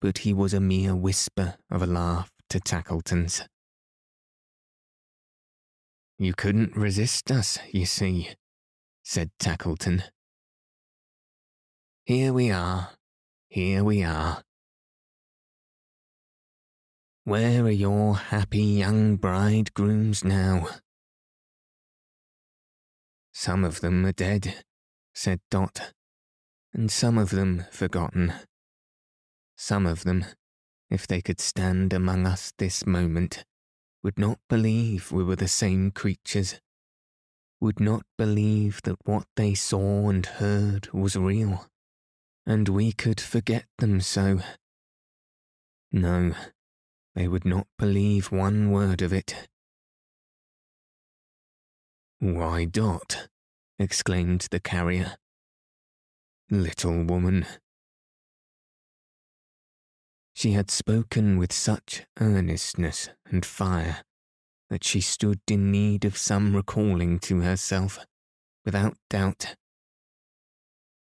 but 0.00 0.18
he 0.18 0.32
was 0.32 0.54
a 0.54 0.60
mere 0.60 0.94
whisper 0.94 1.56
of 1.70 1.82
a 1.82 1.86
laugh 1.86 2.30
to 2.50 2.60
Tackleton's. 2.60 3.42
You 6.20 6.34
couldn't 6.34 6.76
resist 6.76 7.30
us, 7.30 7.58
you 7.70 7.86
see, 7.86 8.30
said 9.04 9.30
Tackleton. 9.38 10.02
Here 12.04 12.32
we 12.32 12.50
are, 12.50 12.90
here 13.48 13.84
we 13.84 14.02
are. 14.02 14.42
Where 17.22 17.62
are 17.66 17.70
your 17.70 18.16
happy 18.16 18.64
young 18.64 19.14
bridegrooms 19.14 20.24
now? 20.24 20.66
Some 23.32 23.62
of 23.62 23.80
them 23.80 24.04
are 24.04 24.12
dead, 24.12 24.64
said 25.14 25.38
Dot, 25.52 25.92
and 26.74 26.90
some 26.90 27.16
of 27.16 27.30
them 27.30 27.64
forgotten. 27.70 28.32
Some 29.56 29.86
of 29.86 30.02
them, 30.02 30.24
if 30.90 31.06
they 31.06 31.20
could 31.20 31.38
stand 31.38 31.92
among 31.92 32.26
us 32.26 32.52
this 32.58 32.84
moment, 32.84 33.44
would 34.02 34.18
not 34.18 34.38
believe 34.48 35.12
we 35.12 35.24
were 35.24 35.36
the 35.36 35.48
same 35.48 35.90
creatures, 35.90 36.60
would 37.60 37.80
not 37.80 38.02
believe 38.16 38.80
that 38.82 38.98
what 39.04 39.26
they 39.36 39.54
saw 39.54 40.08
and 40.08 40.24
heard 40.26 40.88
was 40.92 41.16
real, 41.16 41.66
and 42.46 42.68
we 42.68 42.92
could 42.92 43.20
forget 43.20 43.66
them 43.78 44.00
so. 44.00 44.40
No, 45.90 46.34
they 47.14 47.26
would 47.26 47.44
not 47.44 47.66
believe 47.78 48.30
one 48.30 48.70
word 48.70 49.02
of 49.02 49.12
it. 49.12 49.48
Why, 52.20 52.64
Dot, 52.64 53.28
exclaimed 53.78 54.48
the 54.50 54.60
carrier. 54.60 55.16
Little 56.50 57.04
woman, 57.04 57.46
she 60.38 60.52
had 60.52 60.70
spoken 60.70 61.36
with 61.36 61.52
such 61.52 62.02
earnestness 62.20 63.08
and 63.28 63.44
fire 63.44 64.04
that 64.70 64.84
she 64.84 65.00
stood 65.00 65.40
in 65.50 65.72
need 65.72 66.04
of 66.04 66.16
some 66.16 66.54
recalling 66.54 67.18
to 67.18 67.40
herself, 67.40 67.98
without 68.64 68.96
doubt. 69.10 69.56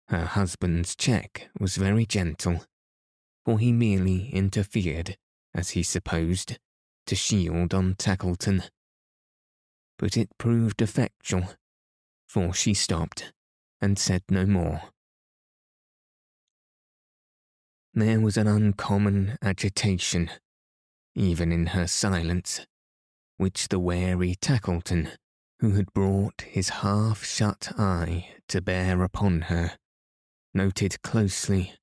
Her 0.09 0.25
husband's 0.25 0.97
check 0.97 1.51
was 1.61 1.77
very 1.77 2.07
gentle, 2.07 2.65
for 3.45 3.59
he 3.59 3.73
merely 3.73 4.31
interfered, 4.31 5.19
as 5.55 5.71
he 5.71 5.83
supposed, 5.83 6.57
to 7.07 7.15
shield 7.15 7.75
on 7.75 7.97
Tackleton. 7.97 8.71
But 9.99 10.17
it 10.17 10.31
proved 10.39 10.81
effectual, 10.81 11.45
for 12.27 12.55
she 12.55 12.73
stopped 12.73 13.35
and 13.83 13.99
said 13.99 14.23
no 14.31 14.47
more. 14.47 14.81
There 17.93 18.21
was 18.21 18.37
an 18.37 18.47
uncommon 18.47 19.37
agitation, 19.43 20.31
even 21.17 21.51
in 21.51 21.69
her 21.69 21.89
silence, 21.89 22.65
which 23.37 23.67
the 23.67 23.81
wary 23.81 24.37
Tackleton, 24.37 25.11
who 25.59 25.73
had 25.73 25.93
brought 25.93 26.43
his 26.43 26.69
half 26.69 27.25
shut 27.25 27.73
eye 27.77 28.29
to 28.47 28.63
bear 28.63 29.03
upon 29.03 29.43
her, 29.43 29.77
noted 30.55 31.03
closely 31.03 31.75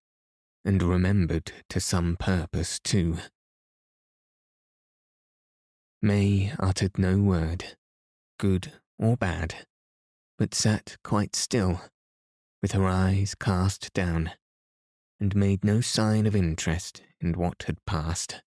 and 0.63 0.81
remembered 0.81 1.51
to 1.69 1.81
some 1.81 2.15
purpose 2.15 2.79
too. 2.79 3.17
May 6.01 6.53
uttered 6.57 6.97
no 6.97 7.17
word, 7.17 7.75
good 8.39 8.71
or 8.97 9.17
bad, 9.17 9.67
but 10.37 10.55
sat 10.55 10.95
quite 11.03 11.35
still, 11.35 11.81
with 12.61 12.71
her 12.71 12.87
eyes 12.87 13.35
cast 13.35 13.91
down 13.93 14.31
and 15.19 15.35
made 15.35 15.63
no 15.63 15.81
sign 15.81 16.25
of 16.25 16.35
interest 16.35 17.01
in 17.19 17.33
what 17.33 17.63
had 17.67 17.83
passed. 17.85 18.41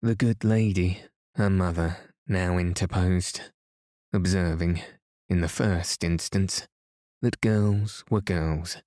The 0.00 0.14
good 0.14 0.44
lady, 0.44 1.02
her 1.34 1.50
mother, 1.50 1.98
now 2.26 2.58
interposed, 2.58 3.40
observing, 4.12 4.82
in 5.28 5.40
the 5.40 5.48
first 5.48 6.02
instance, 6.02 6.66
that 7.20 7.40
girls 7.40 8.04
were 8.10 8.20
girls, 8.20 8.78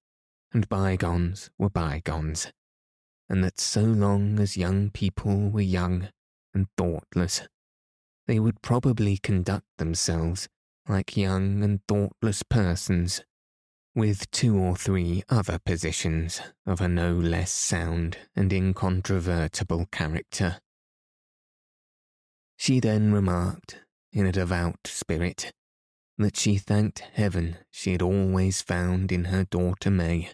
and 0.51 0.67
bygones 0.67 1.49
were 1.57 1.69
bygones, 1.69 2.51
and 3.29 3.43
that 3.43 3.59
so 3.59 3.81
long 3.81 4.39
as 4.39 4.57
young 4.57 4.89
people 4.89 5.49
were 5.49 5.61
young 5.61 6.09
and 6.53 6.67
thoughtless, 6.77 7.47
they 8.27 8.39
would 8.39 8.61
probably 8.61 9.17
conduct 9.17 9.67
themselves 9.77 10.49
like 10.87 11.15
young 11.15 11.63
and 11.63 11.79
thoughtless 11.87 12.43
persons 12.43 13.21
with 13.95 14.29
two 14.29 14.57
or 14.57 14.75
three 14.75 15.23
other 15.29 15.57
positions 15.57 16.41
of 16.65 16.81
a 16.81 16.87
no 16.87 17.13
less 17.13 17.51
sound 17.51 18.17
and 18.35 18.51
incontrovertible 18.51 19.87
character. 19.91 20.59
She 22.57 22.81
then 22.81 23.13
remarked, 23.13 23.79
in 24.11 24.25
a 24.25 24.33
devout 24.33 24.79
spirit, 24.85 25.53
that 26.17 26.37
she 26.37 26.57
thanked 26.57 27.03
heaven 27.13 27.57
she 27.71 27.93
had 27.93 28.01
always 28.01 28.61
found 28.61 29.11
in 29.11 29.25
her 29.25 29.45
daughter 29.45 29.89
May 29.89 30.29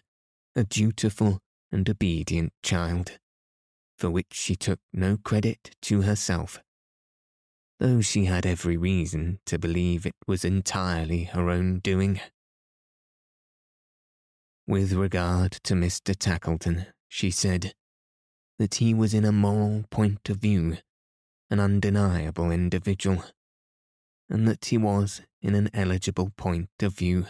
a 0.54 0.64
dutiful 0.64 1.38
and 1.70 1.88
obedient 1.88 2.52
child, 2.62 3.18
for 3.96 4.10
which 4.10 4.32
she 4.32 4.54
took 4.56 4.80
no 4.92 5.16
credit 5.16 5.74
to 5.82 6.02
herself, 6.02 6.60
though 7.78 8.00
she 8.00 8.26
had 8.26 8.44
every 8.44 8.76
reason 8.76 9.38
to 9.46 9.58
believe 9.58 10.04
it 10.04 10.14
was 10.26 10.44
entirely 10.44 11.24
her 11.24 11.48
own 11.48 11.78
doing. 11.78 12.20
With 14.66 14.92
regard 14.92 15.52
to 15.64 15.74
Mr. 15.74 16.14
Tackleton, 16.14 16.86
she 17.08 17.30
said 17.30 17.74
that 18.58 18.76
he 18.76 18.94
was 18.94 19.12
in 19.12 19.24
a 19.24 19.32
moral 19.32 19.84
point 19.90 20.28
of 20.28 20.38
view 20.38 20.78
an 21.52 21.60
undeniable 21.60 22.50
individual, 22.50 23.22
and 24.30 24.48
that 24.48 24.64
he 24.64 24.78
was, 24.78 25.20
in 25.42 25.54
an 25.54 25.68
eligible 25.74 26.30
point 26.34 26.70
of 26.80 26.96
view, 26.96 27.26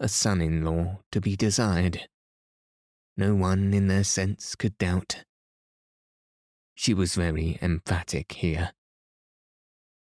a 0.00 0.08
son 0.08 0.40
in 0.40 0.64
law 0.64 1.00
to 1.10 1.20
be 1.20 1.36
desired. 1.36 2.08
No 3.14 3.34
one 3.34 3.74
in 3.74 3.88
their 3.88 4.04
sense 4.04 4.54
could 4.54 4.78
doubt. 4.78 5.24
She 6.74 6.94
was 6.94 7.14
very 7.14 7.58
emphatic 7.60 8.32
here. 8.32 8.72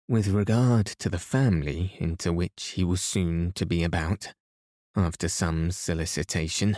With 0.07 0.29
regard 0.29 0.85
to 0.85 1.09
the 1.09 1.19
family 1.19 1.97
into 1.99 2.31
which 2.31 2.75
he 2.75 2.85
was 2.85 3.01
soon 3.01 3.51
to 3.55 3.65
be 3.65 3.83
about, 3.83 4.33
after 4.95 5.27
some 5.27 5.71
solicitation, 5.71 6.77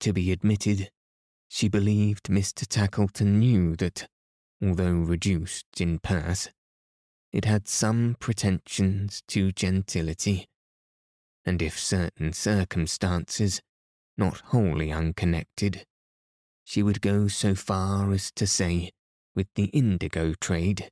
to 0.00 0.12
be 0.12 0.32
admitted, 0.32 0.90
she 1.48 1.68
believed 1.68 2.24
Mr. 2.24 2.66
Tackleton 2.66 3.38
knew 3.38 3.76
that 3.76 4.08
although 4.62 4.92
reduced 4.92 5.80
in 5.80 5.98
purse, 5.98 6.48
it 7.32 7.44
had 7.44 7.68
some 7.68 8.16
pretensions 8.18 9.22
to 9.28 9.52
gentility, 9.52 10.46
and 11.44 11.60
if 11.60 11.78
certain 11.78 12.32
circumstances, 12.32 13.60
not 14.16 14.40
wholly 14.46 14.90
unconnected, 14.90 15.84
she 16.64 16.82
would 16.82 17.00
go 17.00 17.28
so 17.28 17.54
far 17.54 18.12
as 18.12 18.30
to 18.32 18.46
say 18.46 18.90
with 19.34 19.48
the 19.54 19.66
indigo 19.66 20.34
trade, 20.34 20.90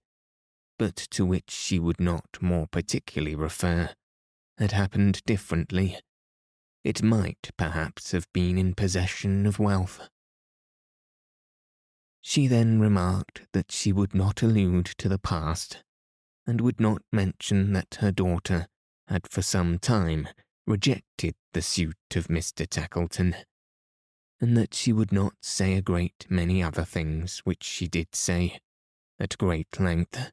but 0.78 0.96
to 0.96 1.24
which 1.24 1.50
she 1.50 1.78
would 1.78 2.00
not 2.00 2.24
more 2.40 2.66
particularly 2.66 3.34
refer, 3.34 3.90
had 4.58 4.72
happened 4.72 5.20
differently, 5.26 5.98
it 6.86 7.02
might 7.02 7.50
perhaps 7.56 8.12
have 8.12 8.32
been 8.32 8.56
in 8.56 8.72
possession 8.72 9.44
of 9.44 9.58
wealth. 9.58 10.08
She 12.20 12.46
then 12.46 12.78
remarked 12.78 13.42
that 13.52 13.72
she 13.72 13.92
would 13.92 14.14
not 14.14 14.40
allude 14.40 14.86
to 14.98 15.08
the 15.08 15.18
past, 15.18 15.82
and 16.46 16.60
would 16.60 16.78
not 16.78 17.02
mention 17.12 17.72
that 17.72 17.98
her 17.98 18.12
daughter 18.12 18.68
had 19.08 19.26
for 19.28 19.42
some 19.42 19.80
time 19.80 20.28
rejected 20.64 21.34
the 21.54 21.60
suit 21.60 21.96
of 22.14 22.28
Mr. 22.28 22.68
Tackleton, 22.68 23.34
and 24.40 24.56
that 24.56 24.72
she 24.72 24.92
would 24.92 25.10
not 25.10 25.34
say 25.42 25.74
a 25.74 25.82
great 25.82 26.24
many 26.28 26.62
other 26.62 26.84
things 26.84 27.40
which 27.40 27.64
she 27.64 27.88
did 27.88 28.14
say, 28.14 28.60
at 29.18 29.36
great 29.38 29.80
length. 29.80 30.30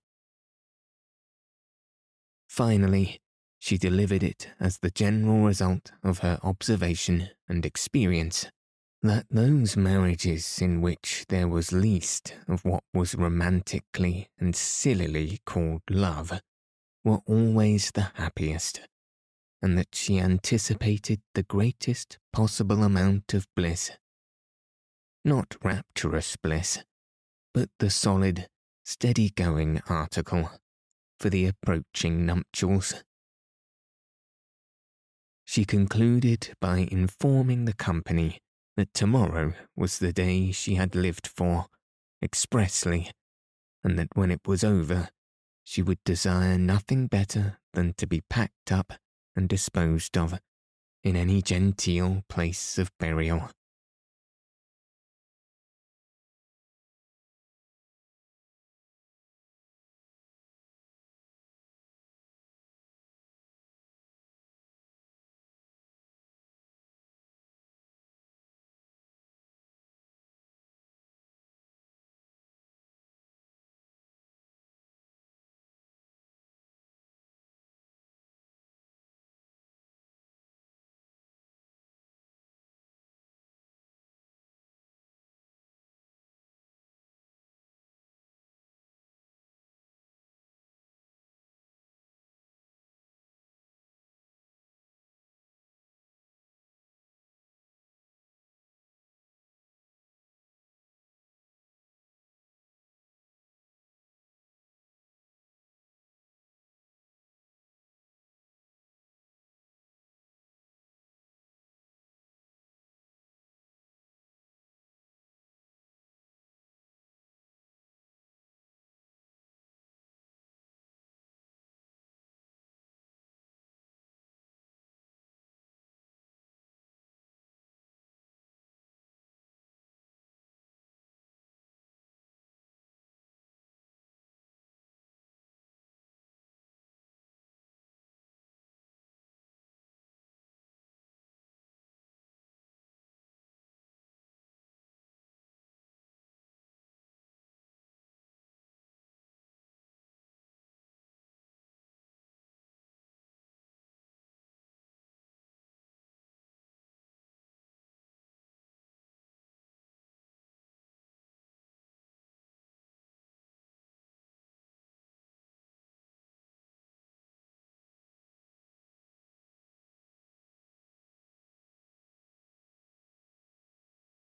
Finally, 2.47 3.22
she 3.63 3.77
delivered 3.77 4.21
it 4.21 4.49
as 4.59 4.79
the 4.79 4.91
general 4.91 5.45
result 5.45 5.93
of 6.03 6.19
her 6.19 6.37
observation 6.43 7.29
and 7.47 7.65
experience 7.65 8.47
that 9.01 9.25
those 9.31 9.77
marriages 9.77 10.61
in 10.61 10.81
which 10.81 11.23
there 11.29 11.47
was 11.47 11.71
least 11.71 12.35
of 12.49 12.65
what 12.65 12.83
was 12.93 13.15
romantically 13.15 14.27
and 14.37 14.53
sillily 14.53 15.39
called 15.45 15.81
love 15.89 16.41
were 17.05 17.21
always 17.25 17.91
the 17.91 18.11
happiest, 18.15 18.81
and 19.61 19.77
that 19.77 19.95
she 19.95 20.19
anticipated 20.19 21.21
the 21.33 21.43
greatest 21.43 22.17
possible 22.33 22.83
amount 22.83 23.33
of 23.33 23.47
bliss. 23.55 23.91
Not 25.23 25.55
rapturous 25.63 26.35
bliss, 26.35 26.79
but 27.53 27.69
the 27.79 27.89
solid, 27.89 28.49
steady 28.83 29.29
going 29.29 29.81
article 29.87 30.51
for 31.17 31.29
the 31.29 31.45
approaching 31.45 32.25
nuptials. 32.25 33.05
She 35.45 35.65
concluded 35.65 36.55
by 36.59 36.87
informing 36.89 37.65
the 37.65 37.73
company 37.73 38.39
that 38.75 38.93
tomorrow 38.93 39.53
was 39.75 39.99
the 39.99 40.13
day 40.13 40.51
she 40.51 40.75
had 40.75 40.95
lived 40.95 41.27
for, 41.27 41.67
expressly, 42.21 43.11
and 43.83 43.99
that 43.99 44.15
when 44.15 44.31
it 44.31 44.47
was 44.47 44.63
over, 44.63 45.09
she 45.63 45.81
would 45.81 46.03
desire 46.03 46.57
nothing 46.57 47.07
better 47.07 47.59
than 47.73 47.93
to 47.95 48.07
be 48.07 48.21
packed 48.29 48.71
up 48.71 48.93
and 49.35 49.49
disposed 49.49 50.17
of 50.17 50.39
in 51.03 51.15
any 51.15 51.41
genteel 51.41 52.23
place 52.29 52.77
of 52.77 52.91
burial. 52.97 53.49